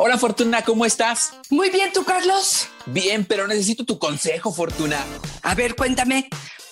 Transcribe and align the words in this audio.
Hola 0.00 0.16
Fortuna, 0.16 0.62
¿cómo 0.62 0.84
estás? 0.84 1.32
Muy 1.50 1.70
bien, 1.70 1.92
¿tú, 1.92 2.04
Carlos? 2.04 2.68
Bien, 2.86 3.24
pero 3.24 3.48
necesito 3.48 3.84
tu 3.84 3.98
consejo, 3.98 4.52
Fortuna. 4.52 5.04
A 5.42 5.56
ver, 5.56 5.74
cuéntame. 5.74 6.28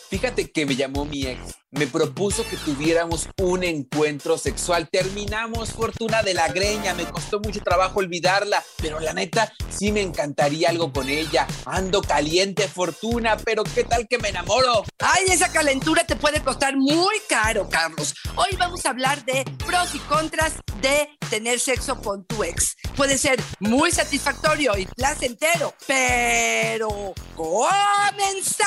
Fíjate 0.08 0.52
que 0.52 0.64
me 0.64 0.76
llamó 0.76 1.04
mi 1.04 1.26
ex. 1.26 1.40
Me 1.72 1.88
propuso 1.88 2.46
que 2.48 2.56
tuviéramos 2.56 3.28
un 3.42 3.64
encuentro 3.64 4.38
sexual. 4.38 4.88
Terminamos, 4.88 5.72
Fortuna 5.72 6.22
de 6.22 6.32
la 6.32 6.46
Greña. 6.48 6.94
Me 6.94 7.04
costó 7.06 7.40
mucho 7.40 7.60
trabajo 7.60 7.98
olvidarla, 7.98 8.62
pero 8.76 9.00
la 9.00 9.12
neta 9.12 9.52
sí 9.68 9.90
me 9.90 10.00
encantaría 10.00 10.70
algo 10.70 10.92
con 10.92 11.08
ella. 11.08 11.46
Ando 11.64 12.02
caliente, 12.02 12.68
Fortuna, 12.68 13.36
pero 13.36 13.64
¿qué 13.64 13.82
tal 13.82 14.06
que 14.08 14.18
me 14.18 14.28
enamoro? 14.28 14.84
Ay, 15.00 15.24
esa 15.28 15.50
calentura 15.50 16.04
te 16.04 16.14
puede 16.14 16.40
costar 16.40 16.76
muy 16.76 17.16
caro, 17.28 17.68
Carlos. 17.68 18.14
Hoy 18.36 18.56
vamos 18.56 18.86
a 18.86 18.90
hablar 18.90 19.24
de 19.24 19.44
pros 19.66 19.92
y 19.94 19.98
contras 19.98 20.54
de 20.80 21.08
tener 21.28 21.58
sexo 21.58 22.00
con 22.00 22.24
tu 22.26 22.44
ex. 22.44 22.76
Puede 22.96 23.18
ser 23.18 23.42
muy 23.58 23.90
satisfactorio 23.90 24.78
y 24.78 24.86
placentero, 24.86 25.74
pero 25.86 27.12
¡comenzamos! 27.34 28.66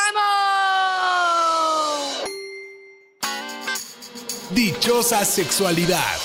Dichosa 4.51 5.23
sexualidad. 5.25 6.17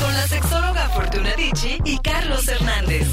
Con 0.00 0.14
la 0.14 0.26
sexóloga 0.26 0.88
Fortuna 0.88 1.36
Dicci 1.36 1.78
y 1.84 1.98
Carlos 1.98 2.48
Hernández. 2.48 3.06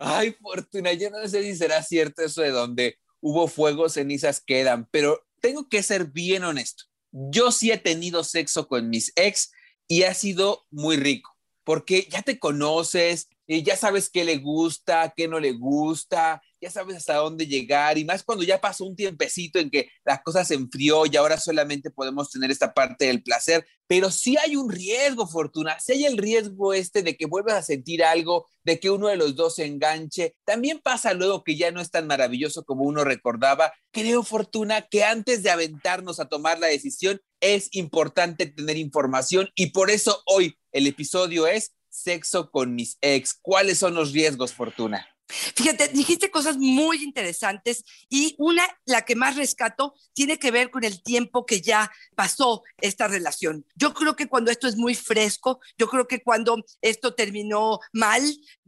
Ay, 0.00 0.32
Fortuna, 0.32 0.92
yo 0.94 1.10
no 1.10 1.28
sé 1.28 1.44
si 1.44 1.54
será 1.54 1.80
cierto 1.84 2.22
eso 2.22 2.42
de 2.42 2.50
donde 2.50 2.98
hubo 3.20 3.46
fuego, 3.46 3.88
cenizas 3.88 4.40
quedan, 4.40 4.88
pero 4.90 5.24
tengo 5.40 5.68
que 5.68 5.84
ser 5.84 6.06
bien 6.06 6.42
honesto. 6.42 6.86
Yo 7.12 7.52
sí 7.52 7.70
he 7.70 7.78
tenido 7.78 8.24
sexo 8.24 8.66
con 8.66 8.90
mis 8.90 9.12
ex 9.14 9.52
y 9.86 10.02
ha 10.02 10.14
sido 10.14 10.66
muy 10.72 10.96
rico, 10.96 11.36
porque 11.62 12.08
ya 12.10 12.22
te 12.22 12.40
conoces, 12.40 13.28
y 13.46 13.62
ya 13.62 13.76
sabes 13.76 14.10
qué 14.10 14.24
le 14.24 14.38
gusta, 14.38 15.12
qué 15.16 15.26
no 15.26 15.40
le 15.40 15.52
gusta, 15.52 16.42
ya 16.60 16.70
sabes 16.70 16.96
hasta 16.96 17.14
dónde 17.14 17.46
llegar 17.46 17.96
y 17.98 18.04
más 18.04 18.22
cuando 18.22 18.44
ya 18.44 18.60
pasó 18.60 18.84
un 18.84 18.96
tiempecito 18.96 19.58
en 19.58 19.70
que 19.70 19.88
las 20.04 20.22
cosas 20.22 20.48
se 20.48 20.54
enfrió 20.54 21.06
y 21.06 21.16
ahora 21.16 21.38
solamente 21.38 21.90
podemos 21.90 22.30
tener 22.30 22.50
esta 22.50 22.74
parte 22.74 23.06
del 23.06 23.22
placer, 23.22 23.66
pero 23.86 24.10
sí 24.10 24.36
hay 24.36 24.56
un 24.56 24.70
riesgo, 24.70 25.26
Fortuna, 25.26 25.78
si 25.80 25.92
hay 25.92 26.04
el 26.04 26.16
riesgo 26.16 26.74
este 26.74 27.02
de 27.02 27.16
que 27.16 27.26
vuelvas 27.26 27.54
a 27.54 27.62
sentir 27.62 28.04
algo, 28.04 28.46
de 28.62 28.78
que 28.78 28.90
uno 28.90 29.08
de 29.08 29.16
los 29.16 29.34
dos 29.34 29.56
se 29.56 29.64
enganche, 29.64 30.36
también 30.44 30.78
pasa 30.78 31.14
luego 31.14 31.42
que 31.42 31.56
ya 31.56 31.70
no 31.70 31.80
es 31.80 31.90
tan 31.90 32.06
maravilloso 32.06 32.64
como 32.64 32.84
uno 32.84 33.04
recordaba. 33.04 33.72
Creo, 33.90 34.22
Fortuna, 34.22 34.82
que 34.82 35.02
antes 35.02 35.42
de 35.42 35.50
aventarnos 35.50 36.20
a 36.20 36.28
tomar 36.28 36.58
la 36.58 36.68
decisión 36.68 37.20
es 37.40 37.68
importante 37.72 38.46
tener 38.46 38.76
información 38.76 39.48
y 39.54 39.66
por 39.70 39.90
eso 39.90 40.22
hoy 40.26 40.56
el 40.72 40.86
episodio 40.86 41.46
es 41.46 41.72
sexo 41.88 42.50
con 42.50 42.74
mis 42.74 42.96
ex. 43.00 43.34
¿Cuáles 43.34 43.78
son 43.78 43.94
los 43.94 44.12
riesgos, 44.12 44.52
Fortuna? 44.52 45.09
Fíjate, 45.54 45.88
dijiste 45.88 46.30
cosas 46.30 46.56
muy 46.56 47.02
interesantes 47.02 47.84
y 48.08 48.34
una, 48.38 48.64
la 48.84 49.04
que 49.04 49.14
más 49.14 49.36
rescato, 49.36 49.94
tiene 50.12 50.38
que 50.38 50.50
ver 50.50 50.70
con 50.70 50.84
el 50.84 51.02
tiempo 51.02 51.46
que 51.46 51.60
ya 51.60 51.90
pasó 52.14 52.62
esta 52.80 53.08
relación. 53.08 53.64
Yo 53.74 53.94
creo 53.94 54.16
que 54.16 54.26
cuando 54.26 54.50
esto 54.50 54.66
es 54.66 54.76
muy 54.76 54.94
fresco, 54.94 55.60
yo 55.78 55.88
creo 55.88 56.06
que 56.06 56.22
cuando 56.22 56.64
esto 56.82 57.14
terminó 57.14 57.78
mal, 57.92 58.22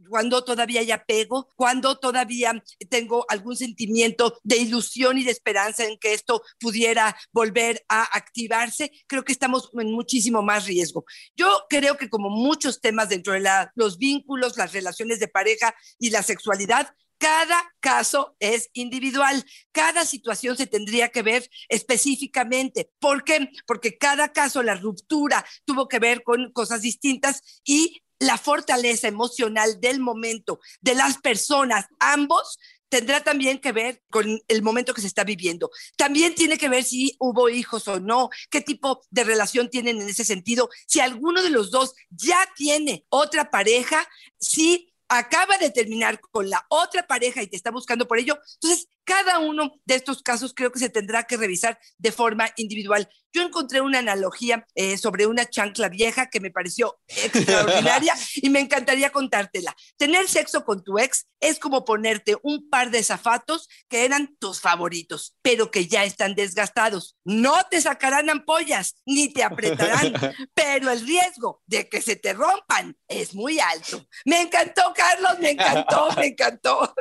cuando 0.09 0.43
todavía 0.43 0.81
hay 0.81 0.91
apego, 0.91 1.49
cuando 1.55 1.97
todavía 1.97 2.63
tengo 2.89 3.25
algún 3.29 3.55
sentimiento 3.55 4.39
de 4.43 4.57
ilusión 4.57 5.17
y 5.17 5.23
de 5.23 5.31
esperanza 5.31 5.85
en 5.85 5.97
que 5.97 6.13
esto 6.13 6.41
pudiera 6.59 7.15
volver 7.31 7.83
a 7.89 8.03
activarse, 8.17 8.91
creo 9.07 9.23
que 9.23 9.31
estamos 9.31 9.69
en 9.73 9.91
muchísimo 9.91 10.41
más 10.41 10.65
riesgo. 10.65 11.05
Yo 11.35 11.65
creo 11.69 11.97
que 11.97 12.09
como 12.09 12.29
muchos 12.29 12.81
temas 12.81 13.09
dentro 13.09 13.33
de 13.33 13.43
los 13.75 13.97
vínculos, 13.97 14.57
las 14.57 14.73
relaciones 14.73 15.19
de 15.19 15.27
pareja 15.27 15.75
y 15.99 16.09
la 16.09 16.23
sexualidad, 16.23 16.52
cada 17.23 17.73
caso 17.79 18.35
es 18.39 18.69
individual, 18.73 19.45
cada 19.71 20.05
situación 20.05 20.57
se 20.57 20.67
tendría 20.67 21.07
que 21.07 21.21
ver 21.21 21.49
específicamente. 21.69 22.91
¿Por 22.99 23.23
qué? 23.23 23.49
Porque 23.65 23.97
cada 23.97 24.33
caso, 24.33 24.61
la 24.61 24.75
ruptura 24.75 25.45
tuvo 25.63 25.87
que 25.87 25.99
ver 25.99 26.23
con 26.23 26.51
cosas 26.51 26.81
distintas 26.81 27.61
y 27.63 28.01
la 28.19 28.37
fortaleza 28.37 29.07
emocional 29.07 29.79
del 29.79 30.01
momento 30.01 30.59
de 30.81 30.95
las 30.95 31.17
personas, 31.17 31.85
ambos, 31.99 32.57
tendrá 32.89 33.23
también 33.23 33.59
que 33.59 33.71
ver 33.71 34.03
con 34.11 34.39
el 34.47 34.61
momento 34.61 34.93
que 34.93 35.01
se 35.01 35.07
está 35.07 35.23
viviendo. 35.23 35.71
También 35.97 36.35
tiene 36.35 36.57
que 36.57 36.69
ver 36.69 36.83
si 36.83 37.15
hubo 37.19 37.49
hijos 37.49 37.87
o 37.87 37.99
no, 37.99 38.29
qué 38.51 38.61
tipo 38.61 39.01
de 39.09 39.23
relación 39.23 39.69
tienen 39.69 40.01
en 40.01 40.09
ese 40.09 40.23
sentido. 40.23 40.69
Si 40.87 40.99
alguno 40.99 41.41
de 41.41 41.49
los 41.49 41.71
dos 41.71 41.95
ya 42.09 42.37
tiene 42.55 43.05
otra 43.09 43.49
pareja, 43.49 44.07
si 44.37 44.92
acaba 45.19 45.57
de 45.57 45.71
terminar 45.71 46.19
con 46.19 46.49
la 46.49 46.65
otra 46.69 47.05
pareja 47.07 47.41
y 47.41 47.47
te 47.47 47.55
está 47.55 47.71
buscando 47.71 48.07
por 48.07 48.19
ello. 48.19 48.37
Entonces, 48.55 48.87
cada 49.03 49.39
uno 49.39 49.73
de 49.85 49.95
estos 49.95 50.21
casos 50.21 50.53
creo 50.55 50.71
que 50.71 50.79
se 50.79 50.89
tendrá 50.89 51.23
que 51.23 51.37
revisar 51.37 51.79
de 51.97 52.11
forma 52.11 52.49
individual. 52.57 53.09
Yo 53.35 53.41
encontré 53.41 53.81
una 53.81 53.97
analogía 53.99 54.65
eh, 54.75 54.95
sobre 54.97 55.25
una 55.25 55.49
chancla 55.49 55.89
vieja 55.89 56.29
que 56.29 56.39
me 56.39 56.51
pareció 56.51 56.99
extraordinaria 57.07 58.13
y 58.35 58.49
me 58.49 58.59
encantaría 58.59 59.11
contártela. 59.11 59.75
Tener 59.97 60.27
sexo 60.27 60.63
con 60.63 60.83
tu 60.83 60.99
ex 60.99 61.25
es 61.39 61.57
como 61.57 61.83
ponerte 61.83 62.37
un 62.43 62.69
par 62.69 62.91
de 62.91 63.01
zapatos 63.01 63.67
que 63.89 64.05
eran 64.05 64.37
tus 64.39 64.61
favoritos, 64.61 65.35
pero 65.41 65.71
que 65.71 65.87
ya 65.87 66.03
están 66.03 66.35
desgastados. 66.35 67.17
No 67.25 67.55
te 67.71 67.81
sacarán 67.81 68.29
ampollas 68.29 69.01
ni 69.05 69.33
te 69.33 69.43
apretarán, 69.43 70.13
pero 70.53 70.91
el 70.91 71.05
riesgo 71.05 71.63
de 71.65 71.89
que 71.89 72.03
se 72.03 72.15
te 72.15 72.33
rompan 72.33 72.95
es 73.07 73.33
muy 73.33 73.59
alto. 73.59 74.07
Me 74.25 74.41
encantó, 74.41 74.93
Carlos, 74.95 75.39
me 75.39 75.51
encantó, 75.51 76.09
me 76.17 76.27
encantó. 76.27 76.93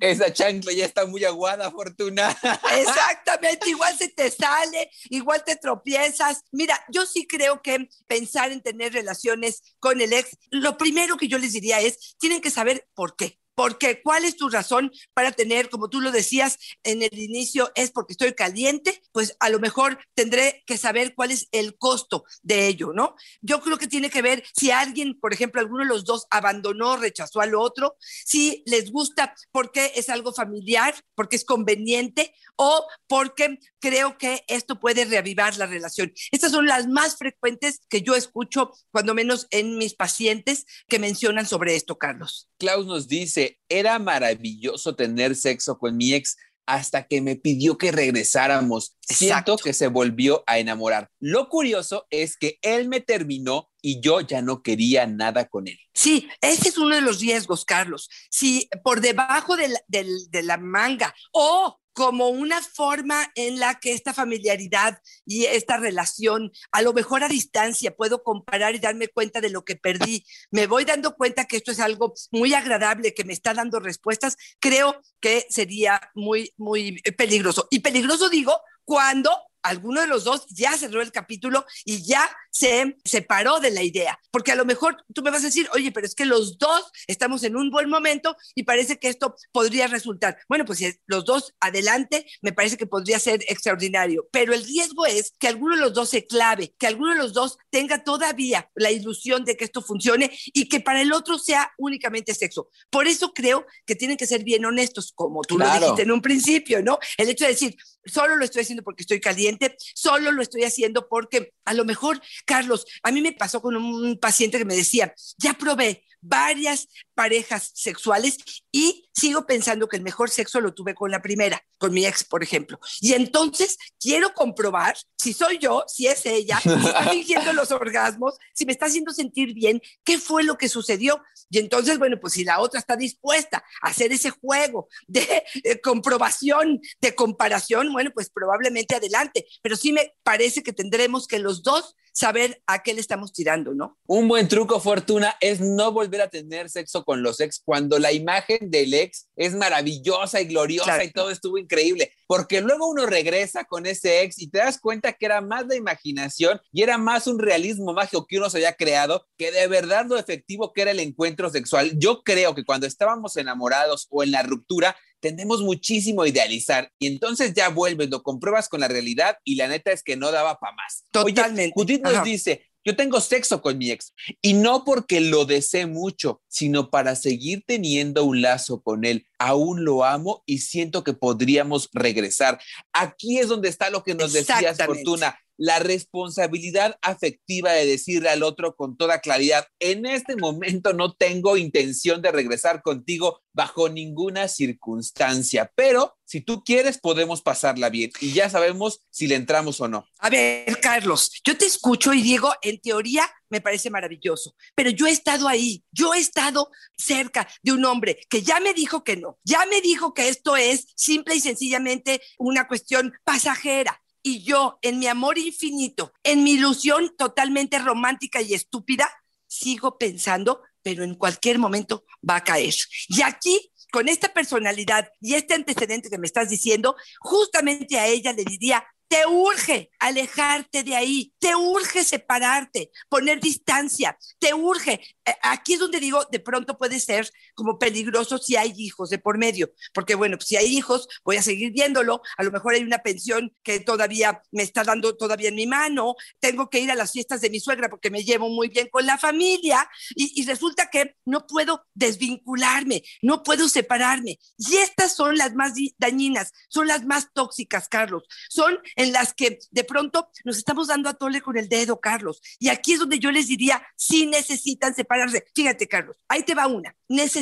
Esa 0.00 0.30
chancla 0.30 0.72
ya 0.76 0.86
está 0.86 1.06
muy 1.06 1.24
aguada, 1.24 1.70
Fortuna. 1.70 2.36
Exactamente, 2.78 3.68
igual 3.70 3.96
se 3.96 4.08
te 4.08 4.30
sale, 4.30 4.90
igual 5.10 5.42
te 5.44 5.56
tropiezas. 5.56 6.42
Mira, 6.52 6.78
yo 6.88 7.06
sí 7.06 7.26
creo 7.26 7.62
que 7.62 7.88
pensar 8.06 8.52
en 8.52 8.62
tener 8.62 8.92
relaciones 8.92 9.62
con 9.78 10.00
el 10.00 10.12
ex, 10.12 10.36
lo 10.50 10.76
primero 10.76 11.16
que 11.16 11.28
yo 11.28 11.38
les 11.38 11.52
diría 11.52 11.80
es, 11.80 12.16
tienen 12.18 12.40
que 12.40 12.50
saber 12.50 12.86
por 12.94 13.16
qué. 13.16 13.38
Porque 13.56 14.02
¿cuál 14.02 14.24
es 14.24 14.36
tu 14.36 14.48
razón 14.48 14.92
para 15.14 15.32
tener, 15.32 15.70
como 15.70 15.90
tú 15.90 16.00
lo 16.00 16.12
decías 16.12 16.58
en 16.84 17.02
el 17.02 17.18
inicio, 17.18 17.72
es 17.74 17.90
porque 17.90 18.12
estoy 18.12 18.34
caliente? 18.34 19.02
Pues 19.10 19.36
a 19.40 19.48
lo 19.48 19.58
mejor 19.58 19.98
tendré 20.14 20.62
que 20.66 20.78
saber 20.78 21.14
cuál 21.16 21.32
es 21.32 21.48
el 21.50 21.76
costo 21.76 22.24
de 22.42 22.68
ello, 22.68 22.92
¿no? 22.92 23.16
Yo 23.40 23.60
creo 23.60 23.78
que 23.78 23.88
tiene 23.88 24.10
que 24.10 24.22
ver 24.22 24.44
si 24.54 24.70
alguien, 24.70 25.18
por 25.18 25.32
ejemplo, 25.32 25.60
alguno 25.60 25.82
de 25.82 25.88
los 25.88 26.04
dos 26.04 26.26
abandonó, 26.30 26.96
rechazó 26.96 27.40
al 27.40 27.54
otro, 27.54 27.96
si 28.00 28.62
les 28.66 28.92
gusta 28.92 29.34
porque 29.50 29.92
es 29.96 30.10
algo 30.10 30.32
familiar, 30.32 30.94
porque 31.14 31.36
es 31.36 31.44
conveniente 31.44 32.34
o 32.56 32.86
porque 33.06 33.58
creo 33.80 34.18
que 34.18 34.44
esto 34.48 34.80
puede 34.80 35.04
reavivar 35.04 35.56
la 35.56 35.66
relación. 35.66 36.12
Estas 36.30 36.52
son 36.52 36.66
las 36.66 36.88
más 36.88 37.16
frecuentes 37.16 37.80
que 37.88 38.02
yo 38.02 38.14
escucho, 38.14 38.72
cuando 38.90 39.14
menos 39.14 39.46
en 39.50 39.78
mis 39.78 39.94
pacientes, 39.94 40.66
que 40.88 40.98
mencionan 40.98 41.46
sobre 41.46 41.76
esto, 41.76 41.98
Carlos. 41.98 42.48
Klaus 42.58 42.86
nos 42.86 43.08
dice, 43.08 43.45
era 43.68 43.98
maravilloso 43.98 44.94
tener 44.94 45.36
sexo 45.36 45.78
con 45.78 45.96
mi 45.96 46.14
ex 46.14 46.36
hasta 46.66 47.06
que 47.06 47.20
me 47.20 47.36
pidió 47.36 47.78
que 47.78 47.92
regresáramos. 47.92 48.96
Siento 49.00 49.56
que 49.56 49.72
se 49.72 49.86
volvió 49.86 50.42
a 50.46 50.58
enamorar. 50.58 51.08
Lo 51.20 51.48
curioso 51.48 52.06
es 52.10 52.36
que 52.36 52.58
él 52.60 52.88
me 52.88 53.00
terminó 53.00 53.70
y 53.80 54.00
yo 54.00 54.20
ya 54.20 54.42
no 54.42 54.62
quería 54.62 55.06
nada 55.06 55.46
con 55.46 55.68
él. 55.68 55.78
Sí, 55.94 56.28
ese 56.40 56.68
es 56.68 56.76
uno 56.76 56.96
de 56.96 57.00
los 57.00 57.20
riesgos, 57.20 57.64
Carlos. 57.64 58.10
Si 58.30 58.68
por 58.82 59.00
debajo 59.00 59.56
de 59.56 59.68
la, 59.68 59.80
de 59.88 60.42
la 60.42 60.58
manga 60.58 61.14
o 61.32 61.78
como 61.96 62.28
una 62.28 62.60
forma 62.60 63.32
en 63.36 63.58
la 63.58 63.80
que 63.80 63.94
esta 63.94 64.12
familiaridad 64.12 65.00
y 65.24 65.46
esta 65.46 65.78
relación, 65.78 66.52
a 66.70 66.82
lo 66.82 66.92
mejor 66.92 67.24
a 67.24 67.28
distancia, 67.28 67.96
puedo 67.96 68.22
comparar 68.22 68.74
y 68.74 68.78
darme 68.78 69.08
cuenta 69.08 69.40
de 69.40 69.48
lo 69.48 69.64
que 69.64 69.76
perdí. 69.76 70.26
Me 70.50 70.66
voy 70.66 70.84
dando 70.84 71.16
cuenta 71.16 71.46
que 71.46 71.56
esto 71.56 71.72
es 71.72 71.80
algo 71.80 72.12
muy 72.30 72.52
agradable, 72.52 73.14
que 73.14 73.24
me 73.24 73.32
está 73.32 73.54
dando 73.54 73.80
respuestas. 73.80 74.36
Creo 74.60 75.00
que 75.20 75.46
sería 75.48 75.98
muy, 76.14 76.52
muy 76.58 77.00
peligroso. 77.16 77.66
Y 77.70 77.78
peligroso 77.78 78.28
digo 78.28 78.60
cuando 78.84 79.30
alguno 79.66 80.00
de 80.00 80.06
los 80.06 80.24
dos 80.24 80.46
ya 80.48 80.76
cerró 80.76 81.02
el 81.02 81.12
capítulo 81.12 81.64
y 81.84 82.04
ya 82.04 82.28
se 82.50 82.96
separó 83.04 83.60
de 83.60 83.70
la 83.70 83.82
idea. 83.82 84.18
Porque 84.30 84.52
a 84.52 84.56
lo 84.56 84.64
mejor 84.64 85.04
tú 85.14 85.22
me 85.22 85.30
vas 85.30 85.42
a 85.42 85.46
decir, 85.46 85.68
oye, 85.74 85.92
pero 85.92 86.06
es 86.06 86.14
que 86.14 86.24
los 86.24 86.58
dos 86.58 86.90
estamos 87.06 87.42
en 87.44 87.56
un 87.56 87.70
buen 87.70 87.88
momento 87.88 88.36
y 88.54 88.62
parece 88.62 88.98
que 88.98 89.08
esto 89.08 89.36
podría 89.52 89.86
resultar. 89.86 90.38
Bueno, 90.48 90.64
pues 90.64 90.78
si 90.78 90.94
los 91.06 91.24
dos 91.24 91.54
adelante, 91.60 92.26
me 92.42 92.52
parece 92.52 92.76
que 92.76 92.86
podría 92.86 93.18
ser 93.18 93.44
extraordinario. 93.48 94.28
Pero 94.32 94.54
el 94.54 94.64
riesgo 94.64 95.06
es 95.06 95.34
que 95.38 95.48
alguno 95.48 95.76
de 95.76 95.82
los 95.82 95.92
dos 95.92 96.10
se 96.10 96.26
clave, 96.26 96.74
que 96.78 96.86
alguno 96.86 97.12
de 97.12 97.18
los 97.18 97.32
dos 97.32 97.58
tenga 97.70 98.04
todavía 98.04 98.70
la 98.74 98.90
ilusión 98.90 99.44
de 99.44 99.56
que 99.56 99.64
esto 99.64 99.82
funcione 99.82 100.30
y 100.46 100.68
que 100.68 100.80
para 100.80 101.02
el 101.02 101.12
otro 101.12 101.38
sea 101.38 101.72
únicamente 101.78 102.34
sexo. 102.34 102.68
Por 102.90 103.06
eso 103.06 103.32
creo 103.32 103.66
que 103.84 103.96
tienen 103.96 104.16
que 104.16 104.26
ser 104.26 104.44
bien 104.44 104.64
honestos, 104.64 105.12
como 105.14 105.42
tú 105.42 105.58
lo 105.58 105.70
dijiste 105.70 106.02
en 106.02 106.10
un 106.10 106.22
principio, 106.22 106.82
¿no? 106.82 106.98
El 107.16 107.28
hecho 107.28 107.44
de 107.44 107.50
decir, 107.50 107.76
solo 108.04 108.36
lo 108.36 108.44
estoy 108.44 108.62
haciendo 108.62 108.82
porque 108.82 109.02
estoy 109.02 109.20
caliente 109.20 109.55
solo 109.94 110.32
lo 110.32 110.42
estoy 110.42 110.64
haciendo 110.64 111.08
porque 111.08 111.52
a 111.64 111.74
lo 111.74 111.84
mejor, 111.84 112.20
Carlos, 112.44 112.86
a 113.02 113.10
mí 113.12 113.20
me 113.20 113.32
pasó 113.32 113.60
con 113.60 113.76
un 113.76 114.18
paciente 114.18 114.58
que 114.58 114.64
me 114.64 114.76
decía, 114.76 115.14
ya 115.38 115.54
probé 115.54 116.04
varias 116.20 116.88
parejas 117.16 117.72
sexuales 117.74 118.36
y 118.70 119.08
sigo 119.12 119.46
pensando 119.46 119.88
que 119.88 119.96
el 119.96 120.02
mejor 120.02 120.30
sexo 120.30 120.60
lo 120.60 120.74
tuve 120.74 120.94
con 120.94 121.10
la 121.10 121.22
primera, 121.22 121.60
con 121.78 121.92
mi 121.92 122.04
ex, 122.04 122.22
por 122.22 122.42
ejemplo. 122.42 122.78
Y 123.00 123.14
entonces 123.14 123.78
quiero 123.98 124.34
comprobar 124.34 124.96
si 125.16 125.32
soy 125.32 125.58
yo, 125.58 125.84
si 125.88 126.06
es 126.06 126.26
ella, 126.26 126.60
si 126.60 126.68
está 126.68 127.02
fingiendo 127.10 127.52
los 127.54 127.72
orgasmos, 127.72 128.36
si 128.54 128.66
me 128.66 128.72
está 128.72 128.86
haciendo 128.86 129.12
sentir 129.12 129.54
bien, 129.54 129.80
qué 130.04 130.18
fue 130.18 130.44
lo 130.44 130.58
que 130.58 130.68
sucedió. 130.68 131.22
Y 131.48 131.58
entonces, 131.58 131.98
bueno, 131.98 132.20
pues 132.20 132.34
si 132.34 132.44
la 132.44 132.60
otra 132.60 132.78
está 132.78 132.94
dispuesta 132.94 133.64
a 133.80 133.88
hacer 133.88 134.12
ese 134.12 134.30
juego 134.30 134.88
de, 135.06 135.42
de 135.64 135.80
comprobación, 135.80 136.80
de 137.00 137.14
comparación, 137.14 137.92
bueno, 137.92 138.10
pues 138.14 138.28
probablemente 138.28 138.94
adelante. 138.94 139.46
Pero 139.62 139.76
sí 139.76 139.92
me 139.92 140.14
parece 140.22 140.62
que 140.62 140.74
tendremos 140.74 141.26
que 141.26 141.38
los 141.38 141.62
dos 141.62 141.96
saber 142.16 142.62
a 142.66 142.82
qué 142.82 142.94
le 142.94 143.00
estamos 143.00 143.30
tirando, 143.30 143.74
¿no? 143.74 143.98
Un 144.06 144.26
buen 144.26 144.48
truco, 144.48 144.80
Fortuna, 144.80 145.36
es 145.38 145.60
no 145.60 145.92
volver 145.92 146.22
a 146.22 146.30
tener 146.30 146.70
sexo 146.70 147.04
con 147.06 147.22
los 147.22 147.40
ex 147.40 147.62
cuando 147.64 147.98
la 147.98 148.12
imagen 148.12 148.70
del 148.70 148.92
ex 148.92 149.28
es 149.36 149.54
maravillosa 149.54 150.40
y 150.42 150.46
gloriosa 150.46 150.84
Claro. 150.96 151.04
y 151.04 151.12
todo 151.12 151.30
estuvo 151.30 151.56
increíble, 151.56 152.12
porque 152.26 152.60
luego 152.60 152.86
uno 152.88 153.06
regresa 153.06 153.64
con 153.64 153.86
ese 153.86 154.22
ex 154.22 154.38
y 154.40 154.48
te 154.50 154.58
das 154.58 154.78
cuenta 154.78 155.12
que 155.14 155.24
era 155.24 155.40
más 155.40 155.66
la 155.68 155.76
imaginación 155.76 156.60
y 156.72 156.82
era 156.82 156.98
más 156.98 157.26
un 157.28 157.38
realismo 157.38 157.92
mágico 157.94 158.26
que 158.26 158.38
uno 158.38 158.50
se 158.50 158.58
había 158.58 158.74
creado 158.74 159.26
que 159.38 159.52
de 159.52 159.68
verdad 159.68 160.04
lo 160.06 160.18
efectivo 160.18 160.72
que 160.72 160.82
era 160.82 160.90
el 160.90 161.00
encuentro 161.00 161.48
sexual. 161.48 161.92
Yo 161.96 162.22
creo 162.22 162.54
que 162.54 162.64
cuando 162.64 162.86
estábamos 162.86 163.36
enamorados 163.36 164.08
o 164.10 164.22
en 164.24 164.32
la 164.32 164.42
ruptura, 164.42 164.96
tendemos 165.20 165.62
muchísimo 165.62 166.22
a 166.22 166.28
idealizar 166.28 166.90
y 166.98 167.06
entonces 167.06 167.54
ya 167.54 167.68
vuelves, 167.68 168.10
lo 168.10 168.22
compruebas 168.22 168.68
con 168.68 168.80
la 168.80 168.88
realidad 168.88 169.38
y 169.44 169.54
la 169.54 169.68
neta 169.68 169.92
es 169.92 170.02
que 170.02 170.16
no 170.16 170.32
daba 170.32 170.58
para 170.58 170.74
más. 170.74 171.04
Oye, 171.24 171.32
Totalmente. 171.34 171.72
Judith 171.74 172.02
nos 172.02 172.14
Ajá. 172.14 172.24
dice, 172.24 172.66
yo 172.86 172.94
tengo 172.94 173.20
sexo 173.20 173.60
con 173.60 173.76
mi 173.78 173.90
ex 173.90 174.14
y 174.40 174.52
no 174.52 174.84
porque 174.84 175.20
lo 175.20 175.44
desee 175.44 175.86
mucho, 175.86 176.40
sino 176.46 176.88
para 176.88 177.16
seguir 177.16 177.64
teniendo 177.66 178.22
un 178.22 178.42
lazo 178.42 178.80
con 178.80 179.04
él. 179.04 179.26
Aún 179.40 179.84
lo 179.84 180.04
amo 180.04 180.44
y 180.46 180.58
siento 180.58 181.02
que 181.02 181.12
podríamos 181.12 181.90
regresar. 181.92 182.60
Aquí 182.92 183.38
es 183.38 183.48
donde 183.48 183.68
está 183.70 183.90
lo 183.90 184.04
que 184.04 184.14
nos 184.14 184.32
decías. 184.32 184.78
Fortuna, 184.86 185.36
la 185.56 185.78
responsabilidad 185.78 186.98
afectiva 187.02 187.72
de 187.72 187.86
decirle 187.86 188.28
al 188.28 188.42
otro 188.42 188.76
con 188.76 188.96
toda 188.96 189.20
claridad, 189.20 189.66
en 189.78 190.06
este 190.06 190.36
momento 190.36 190.92
no 190.92 191.14
tengo 191.14 191.56
intención 191.56 192.22
de 192.22 192.32
regresar 192.32 192.82
contigo 192.82 193.40
bajo 193.52 193.88
ninguna 193.88 194.48
circunstancia, 194.48 195.72
pero 195.74 196.14
si 196.26 196.42
tú 196.42 196.62
quieres 196.62 196.98
podemos 196.98 197.40
pasarla 197.40 197.88
bien 197.88 198.10
y 198.20 198.32
ya 198.32 198.50
sabemos 198.50 199.00
si 199.10 199.26
le 199.26 199.36
entramos 199.36 199.80
o 199.80 199.88
no. 199.88 200.06
A 200.18 200.28
ver, 200.28 200.78
Carlos, 200.80 201.30
yo 201.44 201.56
te 201.56 201.64
escucho 201.64 202.12
y 202.12 202.20
digo, 202.20 202.52
en 202.60 202.78
teoría 202.80 203.26
me 203.48 203.60
parece 203.60 203.88
maravilloso, 203.88 204.54
pero 204.74 204.90
yo 204.90 205.06
he 205.06 205.10
estado 205.10 205.48
ahí, 205.48 205.84
yo 205.90 206.12
he 206.12 206.18
estado 206.18 206.70
cerca 206.98 207.48
de 207.62 207.72
un 207.72 207.84
hombre 207.84 208.18
que 208.28 208.42
ya 208.42 208.60
me 208.60 208.74
dijo 208.74 209.04
que 209.04 209.16
no, 209.16 209.38
ya 209.42 209.64
me 209.66 209.80
dijo 209.80 210.12
que 210.12 210.28
esto 210.28 210.56
es 210.56 210.88
simple 210.94 211.36
y 211.36 211.40
sencillamente 211.40 212.20
una 212.38 212.68
cuestión 212.68 213.14
pasajera. 213.24 214.02
Y 214.28 214.42
yo, 214.42 214.80
en 214.82 214.98
mi 214.98 215.06
amor 215.06 215.38
infinito, 215.38 216.12
en 216.24 216.42
mi 216.42 216.54
ilusión 216.54 217.14
totalmente 217.16 217.78
romántica 217.78 218.42
y 218.42 218.54
estúpida, 218.54 219.08
sigo 219.46 219.98
pensando, 219.98 220.62
pero 220.82 221.04
en 221.04 221.14
cualquier 221.14 221.60
momento 221.60 222.04
va 222.28 222.34
a 222.34 222.42
caer. 222.42 222.74
Y 223.06 223.22
aquí, 223.22 223.70
con 223.92 224.08
esta 224.08 224.34
personalidad 224.34 225.08
y 225.20 225.34
este 225.34 225.54
antecedente 225.54 226.10
que 226.10 226.18
me 226.18 226.26
estás 226.26 226.48
diciendo, 226.48 226.96
justamente 227.20 228.00
a 228.00 228.08
ella 228.08 228.32
le 228.32 228.42
diría, 228.42 228.84
te 229.08 229.24
urge 229.26 229.90
alejarte 230.00 230.82
de 230.82 230.96
ahí, 230.96 231.32
te 231.38 231.54
urge 231.54 232.02
separarte, 232.02 232.90
poner 233.08 233.40
distancia, 233.40 234.18
te 234.40 234.52
urge. 234.54 235.00
Eh, 235.24 235.36
Aquí 235.42 235.74
es 235.74 235.78
donde 235.78 236.00
digo, 236.00 236.24
de 236.32 236.40
pronto 236.40 236.76
puede 236.76 236.98
ser 236.98 237.30
como 237.56 237.78
peligroso 237.78 238.38
si 238.38 238.54
hay 238.54 238.72
hijos 238.76 239.10
de 239.10 239.18
por 239.18 239.38
medio, 239.38 239.72
porque 239.92 240.14
bueno, 240.14 240.36
pues 240.36 240.48
si 240.48 240.56
hay 240.56 240.66
hijos, 240.66 241.08
voy 241.24 241.36
a 241.36 241.42
seguir 241.42 241.72
viéndolo, 241.72 242.22
a 242.36 242.44
lo 242.44 242.52
mejor 242.52 242.74
hay 242.74 242.82
una 242.82 242.98
pensión 242.98 243.52
que 243.64 243.80
todavía 243.80 244.40
me 244.52 244.62
está 244.62 244.84
dando 244.84 245.16
todavía 245.16 245.48
en 245.48 245.56
mi 245.56 245.66
mano, 245.66 246.14
tengo 246.38 246.70
que 246.70 246.78
ir 246.78 246.90
a 246.90 246.94
las 246.94 247.10
fiestas 247.10 247.40
de 247.40 247.50
mi 247.50 247.58
suegra 247.58 247.88
porque 247.88 248.10
me 248.10 248.22
llevo 248.22 248.48
muy 248.48 248.68
bien 248.68 248.88
con 248.90 249.06
la 249.06 249.18
familia 249.18 249.88
y, 250.14 250.40
y 250.40 250.46
resulta 250.46 250.90
que 250.90 251.16
no 251.24 251.46
puedo 251.46 251.84
desvincularme, 251.94 253.02
no 253.22 253.42
puedo 253.42 253.68
separarme. 253.68 254.38
Y 254.58 254.76
estas 254.76 255.16
son 255.16 255.36
las 255.36 255.54
más 255.54 255.72
dañinas, 255.98 256.52
son 256.68 256.86
las 256.86 257.04
más 257.04 257.32
tóxicas, 257.32 257.88
Carlos, 257.88 258.24
son 258.48 258.78
en 258.94 259.12
las 259.12 259.34
que 259.34 259.58
de 259.70 259.84
pronto 259.84 260.28
nos 260.44 260.58
estamos 260.58 260.88
dando 260.88 261.08
a 261.08 261.14
tole 261.14 261.40
con 261.40 261.56
el 261.56 261.68
dedo, 261.68 262.00
Carlos. 262.00 262.40
Y 262.58 262.68
aquí 262.68 262.92
es 262.92 263.00
donde 263.00 263.18
yo 263.18 263.30
les 263.30 263.48
diría, 263.48 263.82
si 263.96 264.26
necesitan 264.26 264.94
separarse. 264.94 265.44
Fíjate, 265.54 265.88
Carlos, 265.88 266.16
ahí 266.28 266.42
te 266.42 266.54
va 266.54 266.66
una. 266.66 266.94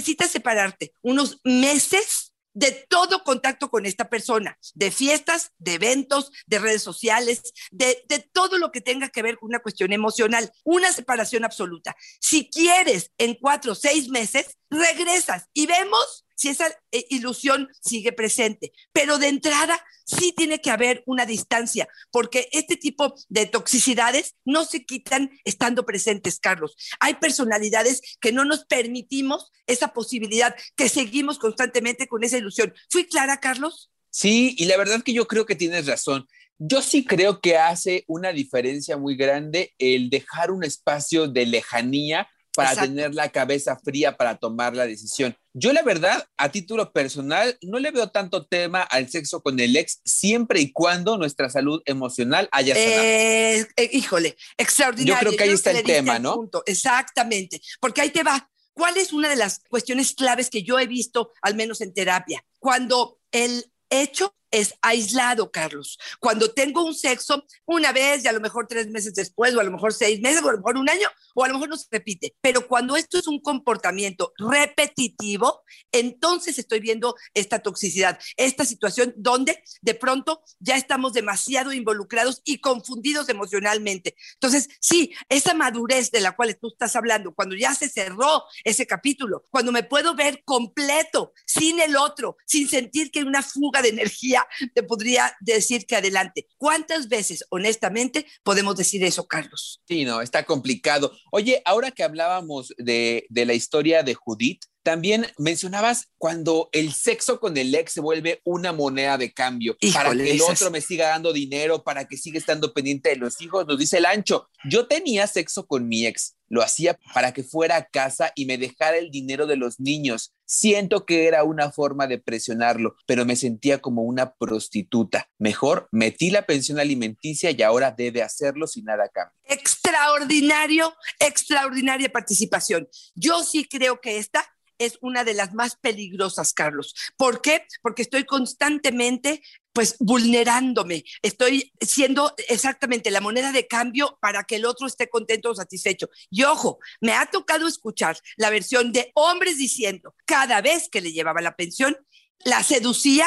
Necesitas 0.04 0.32
separarte 0.32 0.92
unos 1.00 1.40
meses 1.44 2.34
de 2.52 2.72
todo 2.90 3.24
contacto 3.24 3.70
con 3.70 3.86
esta 3.86 4.10
persona, 4.10 4.58
de 4.74 4.90
fiestas, 4.90 5.52
de 5.56 5.74
eventos, 5.74 6.30
de 6.46 6.58
redes 6.58 6.82
sociales, 6.82 7.40
de, 7.70 8.04
de 8.06 8.18
todo 8.18 8.58
lo 8.58 8.70
que 8.70 8.82
tenga 8.82 9.08
que 9.08 9.22
ver 9.22 9.38
con 9.38 9.48
una 9.48 9.60
cuestión 9.60 9.94
emocional, 9.94 10.52
una 10.62 10.92
separación 10.92 11.46
absoluta. 11.46 11.96
Si 12.20 12.50
quieres 12.50 13.12
en 13.16 13.34
cuatro 13.34 13.72
o 13.72 13.74
seis 13.74 14.10
meses, 14.10 14.58
regresas 14.68 15.46
y 15.54 15.66
vemos 15.66 16.23
si 16.34 16.48
esa 16.48 16.68
eh, 16.90 17.06
ilusión 17.10 17.68
sigue 17.80 18.12
presente. 18.12 18.72
Pero 18.92 19.18
de 19.18 19.28
entrada 19.28 19.82
sí 20.04 20.34
tiene 20.36 20.60
que 20.60 20.70
haber 20.70 21.02
una 21.06 21.26
distancia, 21.26 21.88
porque 22.10 22.48
este 22.52 22.76
tipo 22.76 23.14
de 23.28 23.46
toxicidades 23.46 24.34
no 24.44 24.64
se 24.64 24.84
quitan 24.84 25.30
estando 25.44 25.86
presentes, 25.86 26.38
Carlos. 26.38 26.76
Hay 27.00 27.14
personalidades 27.14 28.02
que 28.20 28.32
no 28.32 28.44
nos 28.44 28.64
permitimos 28.64 29.50
esa 29.66 29.92
posibilidad, 29.92 30.54
que 30.76 30.88
seguimos 30.88 31.38
constantemente 31.38 32.06
con 32.06 32.24
esa 32.24 32.38
ilusión. 32.38 32.74
¿Fui 32.90 33.06
clara, 33.06 33.40
Carlos? 33.40 33.90
Sí, 34.10 34.54
y 34.58 34.66
la 34.66 34.76
verdad 34.76 35.02
que 35.02 35.12
yo 35.12 35.26
creo 35.26 35.46
que 35.46 35.56
tienes 35.56 35.86
razón. 35.86 36.28
Yo 36.58 36.82
sí 36.82 37.04
creo 37.04 37.40
que 37.40 37.56
hace 37.56 38.04
una 38.06 38.32
diferencia 38.32 38.96
muy 38.96 39.16
grande 39.16 39.74
el 39.78 40.08
dejar 40.08 40.52
un 40.52 40.62
espacio 40.62 41.26
de 41.26 41.46
lejanía 41.46 42.28
para 42.54 42.70
Exacto. 42.70 42.90
tener 42.90 43.14
la 43.14 43.30
cabeza 43.30 43.76
fría 43.76 44.16
para 44.16 44.36
tomar 44.36 44.74
la 44.74 44.86
decisión. 44.86 45.36
Yo 45.52 45.72
la 45.72 45.82
verdad, 45.82 46.26
a 46.36 46.50
título 46.50 46.92
personal, 46.92 47.56
no 47.62 47.78
le 47.78 47.90
veo 47.90 48.08
tanto 48.10 48.46
tema 48.46 48.82
al 48.82 49.08
sexo 49.08 49.42
con 49.42 49.58
el 49.60 49.76
ex 49.76 50.00
siempre 50.04 50.60
y 50.60 50.72
cuando 50.72 51.16
nuestra 51.16 51.48
salud 51.48 51.82
emocional 51.84 52.48
haya 52.52 52.74
sanado. 52.74 53.02
Eh, 53.02 53.66
eh, 53.76 53.90
híjole, 53.92 54.36
extraordinario. 54.56 55.14
Yo 55.14 55.20
creo 55.20 55.38
que 55.38 55.44
ahí 55.44 55.50
está 55.50 55.72
le 55.72 55.80
el 55.80 55.84
tema, 55.84 56.18
¿no? 56.18 56.34
punto. 56.34 56.62
Exactamente, 56.66 57.60
porque 57.80 58.00
ahí 58.00 58.10
te 58.10 58.22
va. 58.22 58.50
¿Cuál 58.72 58.96
es 58.96 59.12
una 59.12 59.28
de 59.28 59.36
las 59.36 59.60
cuestiones 59.68 60.14
claves 60.14 60.50
que 60.50 60.64
yo 60.64 60.80
he 60.80 60.88
visto, 60.88 61.30
al 61.42 61.54
menos 61.54 61.80
en 61.80 61.94
terapia? 61.94 62.44
Cuando 62.58 63.20
el 63.30 63.70
hecho 63.88 64.34
es 64.54 64.74
aislado, 64.82 65.50
Carlos. 65.50 65.98
Cuando 66.20 66.52
tengo 66.52 66.84
un 66.84 66.94
sexo 66.94 67.44
una 67.66 67.90
vez 67.90 68.24
y 68.24 68.28
a 68.28 68.32
lo 68.32 68.40
mejor 68.40 68.68
tres 68.68 68.88
meses 68.88 69.12
después, 69.12 69.52
o 69.54 69.60
a 69.60 69.64
lo 69.64 69.72
mejor 69.72 69.92
seis 69.92 70.20
meses, 70.20 70.42
o 70.44 70.48
a 70.48 70.52
lo 70.52 70.58
mejor 70.58 70.76
un 70.76 70.88
año, 70.88 71.08
o 71.34 71.42
a 71.42 71.48
lo 71.48 71.54
mejor 71.54 71.70
no 71.70 71.76
se 71.76 71.88
repite. 71.90 72.36
Pero 72.40 72.68
cuando 72.68 72.94
esto 72.94 73.18
es 73.18 73.26
un 73.26 73.40
comportamiento 73.40 74.32
repetitivo, 74.38 75.62
entonces 75.90 76.56
estoy 76.58 76.78
viendo 76.78 77.16
esta 77.34 77.58
toxicidad, 77.58 78.20
esta 78.36 78.64
situación 78.64 79.12
donde 79.16 79.60
de 79.82 79.94
pronto 79.94 80.42
ya 80.60 80.76
estamos 80.76 81.12
demasiado 81.12 81.72
involucrados 81.72 82.40
y 82.44 82.58
confundidos 82.58 83.28
emocionalmente. 83.28 84.14
Entonces, 84.34 84.68
sí, 84.80 85.12
esa 85.28 85.54
madurez 85.54 86.12
de 86.12 86.20
la 86.20 86.36
cual 86.36 86.56
tú 86.60 86.68
estás 86.68 86.94
hablando, 86.94 87.34
cuando 87.34 87.56
ya 87.56 87.74
se 87.74 87.88
cerró 87.88 88.44
ese 88.62 88.86
capítulo, 88.86 89.42
cuando 89.50 89.72
me 89.72 89.82
puedo 89.82 90.14
ver 90.14 90.42
completo, 90.44 91.32
sin 91.44 91.80
el 91.80 91.96
otro, 91.96 92.36
sin 92.46 92.68
sentir 92.68 93.10
que 93.10 93.18
hay 93.18 93.24
una 93.24 93.42
fuga 93.42 93.82
de 93.82 93.88
energía, 93.88 94.43
te 94.74 94.82
podría 94.82 95.34
decir 95.40 95.86
que 95.86 95.96
adelante. 95.96 96.46
¿Cuántas 96.56 97.08
veces, 97.08 97.44
honestamente, 97.50 98.26
podemos 98.42 98.76
decir 98.76 99.04
eso, 99.04 99.26
Carlos? 99.26 99.82
Sí, 99.86 100.04
no, 100.04 100.20
está 100.20 100.44
complicado. 100.44 101.12
Oye, 101.30 101.62
ahora 101.64 101.90
que 101.90 102.02
hablábamos 102.02 102.74
de, 102.78 103.26
de 103.28 103.46
la 103.46 103.54
historia 103.54 104.02
de 104.02 104.14
Judith, 104.14 104.62
también 104.84 105.26
mencionabas 105.38 106.08
cuando 106.18 106.68
el 106.72 106.92
sexo 106.92 107.40
con 107.40 107.56
el 107.56 107.74
ex 107.74 107.92
se 107.92 108.00
vuelve 108.00 108.42
una 108.44 108.72
moneda 108.72 109.16
de 109.16 109.32
cambio 109.32 109.76
para 109.92 110.12
que 110.12 110.30
el 110.30 110.42
otro 110.42 110.70
me 110.70 110.82
siga 110.82 111.08
dando 111.08 111.32
dinero, 111.32 111.82
para 111.82 112.06
que 112.06 112.18
siga 112.18 112.38
estando 112.38 112.74
pendiente 112.74 113.08
de 113.08 113.16
los 113.16 113.40
hijos. 113.40 113.66
Nos 113.66 113.78
dice 113.78 113.96
el 113.96 114.04
ancho, 114.04 114.50
yo 114.68 114.86
tenía 114.86 115.26
sexo 115.26 115.66
con 115.66 115.88
mi 115.88 116.06
ex, 116.06 116.36
lo 116.54 116.62
hacía 116.62 116.98
para 117.12 117.32
que 117.32 117.42
fuera 117.42 117.76
a 117.76 117.84
casa 117.84 118.32
y 118.34 118.46
me 118.46 118.56
dejara 118.56 118.96
el 118.96 119.10
dinero 119.10 119.46
de 119.46 119.56
los 119.56 119.80
niños. 119.80 120.32
Siento 120.46 121.04
que 121.04 121.26
era 121.26 121.42
una 121.42 121.72
forma 121.72 122.06
de 122.06 122.18
presionarlo, 122.18 122.94
pero 123.06 123.24
me 123.24 123.34
sentía 123.34 123.80
como 123.80 124.02
una 124.02 124.34
prostituta. 124.34 125.28
Mejor 125.38 125.88
metí 125.90 126.30
la 126.30 126.46
pensión 126.46 126.78
alimenticia 126.78 127.50
y 127.50 127.60
ahora 127.62 127.90
debe 127.90 128.22
hacerlo 128.22 128.66
sin 128.66 128.84
nada 128.84 129.08
cambio. 129.08 129.34
Extraordinario, 129.44 130.94
extraordinaria 131.18 132.08
participación. 132.10 132.88
Yo 133.14 133.42
sí 133.42 133.66
creo 133.68 134.00
que 134.00 134.18
esta 134.18 134.44
es 134.78 134.98
una 135.00 135.24
de 135.24 135.34
las 135.34 135.54
más 135.54 135.76
peligrosas, 135.76 136.52
Carlos. 136.52 136.94
¿Por 137.16 137.40
qué? 137.40 137.66
Porque 137.82 138.02
estoy 138.02 138.24
constantemente 138.24 139.42
pues 139.72 139.96
vulnerándome, 139.98 141.04
estoy 141.20 141.72
siendo 141.80 142.32
exactamente 142.48 143.10
la 143.10 143.20
moneda 143.20 143.50
de 143.50 143.66
cambio 143.66 144.16
para 144.20 144.44
que 144.44 144.56
el 144.56 144.66
otro 144.66 144.86
esté 144.86 145.08
contento 145.08 145.50
o 145.50 145.54
satisfecho. 145.54 146.08
Y 146.30 146.44
ojo, 146.44 146.78
me 147.00 147.12
ha 147.12 147.26
tocado 147.26 147.66
escuchar 147.66 148.16
la 148.36 148.50
versión 148.50 148.92
de 148.92 149.10
hombres 149.14 149.58
diciendo, 149.58 150.14
cada 150.26 150.60
vez 150.60 150.88
que 150.88 151.00
le 151.00 151.12
llevaba 151.12 151.40
la 151.40 151.56
pensión, 151.56 151.96
la 152.44 152.62
seducía, 152.62 153.26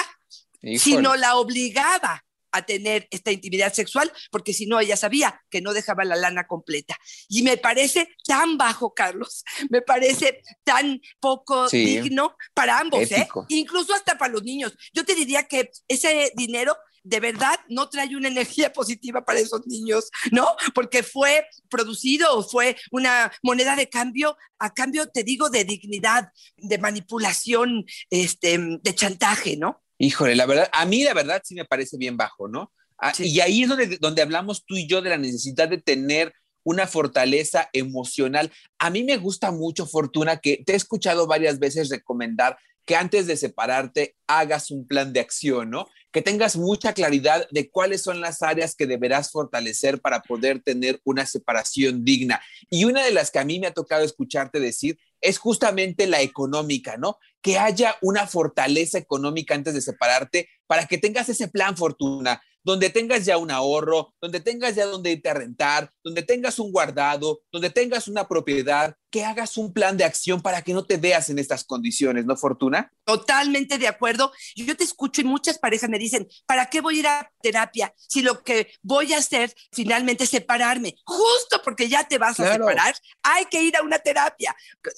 si 0.78 0.96
no 0.96 1.18
la 1.18 1.36
obligaba 1.36 2.24
a 2.58 2.66
tener 2.66 3.08
esta 3.12 3.32
intimidad 3.32 3.74
sexual, 3.74 4.12
porque 4.32 4.54
si 4.54 4.66
no, 4.66 4.80
ella 4.80 4.98
sabía 4.98 5.42
que 5.50 5.62
no 5.62 5.74
dejaba 5.74 6.06
la 6.06 6.16
lana 6.16 6.48
completa. 6.48 6.98
Y 7.28 7.44
me 7.44 7.58
parece 7.58 8.10
tan 8.26 8.58
bajo, 8.58 8.94
Carlos, 8.94 9.44
me 9.70 9.82
parece 9.82 10.42
tan 10.64 11.02
poco 11.20 11.70
digno 11.70 12.36
para 12.54 12.80
ambos, 12.80 13.12
¿eh? 13.12 13.28
incluso 13.50 13.94
hasta 13.94 14.18
para 14.18 14.34
los 14.34 14.44
niños. 14.44 14.76
Yo 14.94 15.06
te 15.06 15.16
diría 15.16 15.44
que 15.44 15.72
ese 15.88 16.32
dinero 16.36 16.76
de 17.08 17.22
verdad 17.22 17.58
no 17.70 17.88
trae 17.90 18.16
una 18.16 18.28
energía 18.28 18.74
positiva 18.74 19.24
para 19.24 19.40
esos 19.40 19.66
niños, 19.66 20.12
¿no? 20.32 20.48
Porque 20.74 21.04
fue 21.04 21.48
producido 21.70 22.38
o 22.38 22.44
fue 22.44 22.76
una 22.92 23.32
moneda 23.42 23.76
de 23.76 23.90
cambio, 23.90 24.38
a 24.60 24.74
cambio, 24.74 25.08
te 25.08 25.24
digo, 25.24 25.50
de 25.50 25.64
dignidad, 25.64 26.32
de 26.58 26.78
manipulación, 26.78 27.86
este, 28.10 28.58
de 28.82 28.96
chantaje, 28.96 29.56
¿no? 29.58 29.84
Híjole, 29.98 30.36
la 30.36 30.46
verdad, 30.46 30.70
a 30.72 30.86
mí 30.86 31.04
la 31.04 31.14
verdad 31.14 31.42
sí 31.44 31.56
me 31.56 31.66
parece 31.66 31.98
bien 31.98 32.18
bajo, 32.18 32.48
¿no? 32.48 32.72
Ah, 33.00 33.14
y 33.20 33.40
ahí 33.40 33.64
es 33.64 33.70
donde, 33.70 33.98
donde 33.98 34.22
hablamos 34.22 34.66
tú 34.66 34.76
y 34.76 34.88
yo 34.88 35.02
de 35.02 35.12
la 35.12 35.18
necesidad 35.18 35.70
de 35.70 35.78
tener 35.78 36.34
una 36.64 36.86
fortaleza 36.86 37.70
emocional. 37.74 38.52
A 38.80 38.90
mí 38.90 39.04
me 39.04 39.18
gusta 39.18 39.52
mucho, 39.52 39.86
Fortuna, 39.86 40.38
que 40.38 40.64
te 40.66 40.74
he 40.74 40.76
escuchado 40.76 41.26
varias 41.26 41.60
veces 41.60 41.90
recomendar 41.90 42.58
que 42.88 42.96
antes 42.96 43.28
de 43.28 43.36
separarte 43.38 44.16
hagas 44.28 44.72
un 44.72 44.88
plan 44.88 45.12
de 45.12 45.20
acción, 45.20 45.70
¿no? 45.70 45.88
Que 46.12 46.22
tengas 46.22 46.56
mucha 46.56 46.94
claridad 46.94 47.48
de 47.52 47.70
cuáles 47.70 48.02
son 48.02 48.22
las 48.22 48.42
áreas 48.42 48.76
que 48.76 48.88
deberás 48.88 49.30
fortalecer 49.30 50.00
para 50.00 50.22
poder 50.22 50.62
tener 50.62 51.00
una 51.04 51.26
separación 51.26 52.06
digna. 52.06 52.42
Y 52.70 52.86
una 52.86 53.04
de 53.04 53.12
las 53.12 53.30
que 53.30 53.40
a 53.40 53.46
mí 53.46 53.60
me 53.60 53.68
ha 53.68 53.74
tocado 53.74 54.06
escucharte 54.06 54.60
decir 54.60 54.98
es 55.22 55.38
justamente 55.38 56.08
la 56.08 56.22
económica, 56.22 56.98
¿no? 56.98 57.18
Que 57.42 57.58
haya 57.58 57.96
una 58.02 58.28
fortaleza 58.28 58.98
económica 58.98 59.56
antes 59.56 59.74
de 59.74 59.82
separarte 59.82 60.50
para 60.68 60.86
que 60.86 60.98
tengas 60.98 61.30
ese 61.30 61.48
plan 61.48 61.78
fortuna, 61.78 62.42
donde 62.64 62.90
tengas 62.90 63.26
ya 63.26 63.38
un 63.38 63.50
ahorro, 63.50 64.14
donde 64.22 64.42
tengas 64.42 64.76
ya 64.76 64.86
donde 64.86 65.12
irte 65.12 65.30
a 65.30 65.34
rentar, 65.34 65.92
donde 66.04 66.22
tengas 66.22 66.60
un 66.60 66.72
guardado, 66.72 67.42
donde 67.52 67.70
tengas 67.70 68.08
una 68.08 68.28
propiedad, 68.28 68.96
que 69.10 69.24
hagas 69.24 69.58
un 69.58 69.74
plan 69.74 69.98
de 69.98 70.04
acción 70.04 70.42
para 70.42 70.62
que 70.62 70.74
no 70.74 70.86
te 70.86 70.98
veas 70.98 71.30
en 71.30 71.40
estas 71.40 71.64
condiciones, 71.64 72.26
¿no, 72.26 72.36
Fortuna? 72.36 72.92
Totalmente 73.06 73.78
de 73.78 73.88
acuerdo. 73.88 74.32
Yo 74.56 74.76
te 74.76 74.84
escucho 74.84 75.22
y 75.22 75.24
muchas 75.24 75.58
parejas 75.58 75.90
me 75.90 75.98
dicen, 75.98 76.28
¿para 76.46 76.70
qué 76.70 76.82
voy 76.82 76.98
a 76.98 77.00
ir 77.00 77.08
a 77.08 77.32
terapia 77.42 77.94
si 77.96 78.22
lo 78.22 78.44
que 78.44 78.74
voy 78.82 79.14
a 79.14 79.20
hacer 79.20 79.54
finalmente 79.72 80.26
es 80.26 80.30
separarme? 80.30 80.96
Justo 81.06 81.62
porque 81.64 81.88
ya 81.88 82.08
te 82.08 82.18
vas 82.18 82.40
a 82.40 82.54
separar, 82.54 82.96
hay 83.24 83.46
que 83.46 83.62
ir 83.64 83.78
a 83.78 83.82
una 83.82 84.00
terapia. 84.00 84.56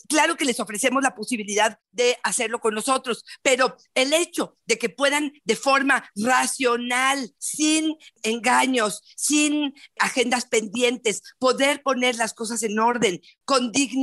Claro 0.07 0.35
que 0.35 0.45
les 0.45 0.59
ofrecemos 0.59 1.03
la 1.03 1.13
posibilidad 1.15 1.77
de 1.91 2.17
hacerlo 2.23 2.59
con 2.59 2.73
nosotros, 2.73 3.23
pero 3.43 3.77
el 3.93 4.13
hecho 4.13 4.57
de 4.65 4.77
que 4.77 4.89
puedan 4.89 5.33
de 5.43 5.55
forma 5.55 6.09
racional, 6.15 7.33
sin 7.37 7.95
engaños, 8.23 9.03
sin 9.15 9.73
agendas 9.99 10.45
pendientes, 10.45 11.21
poder 11.37 11.83
poner 11.83 12.15
las 12.15 12.33
cosas 12.33 12.63
en 12.63 12.79
orden, 12.79 13.21
con 13.45 13.71
dignidad, 13.71 13.99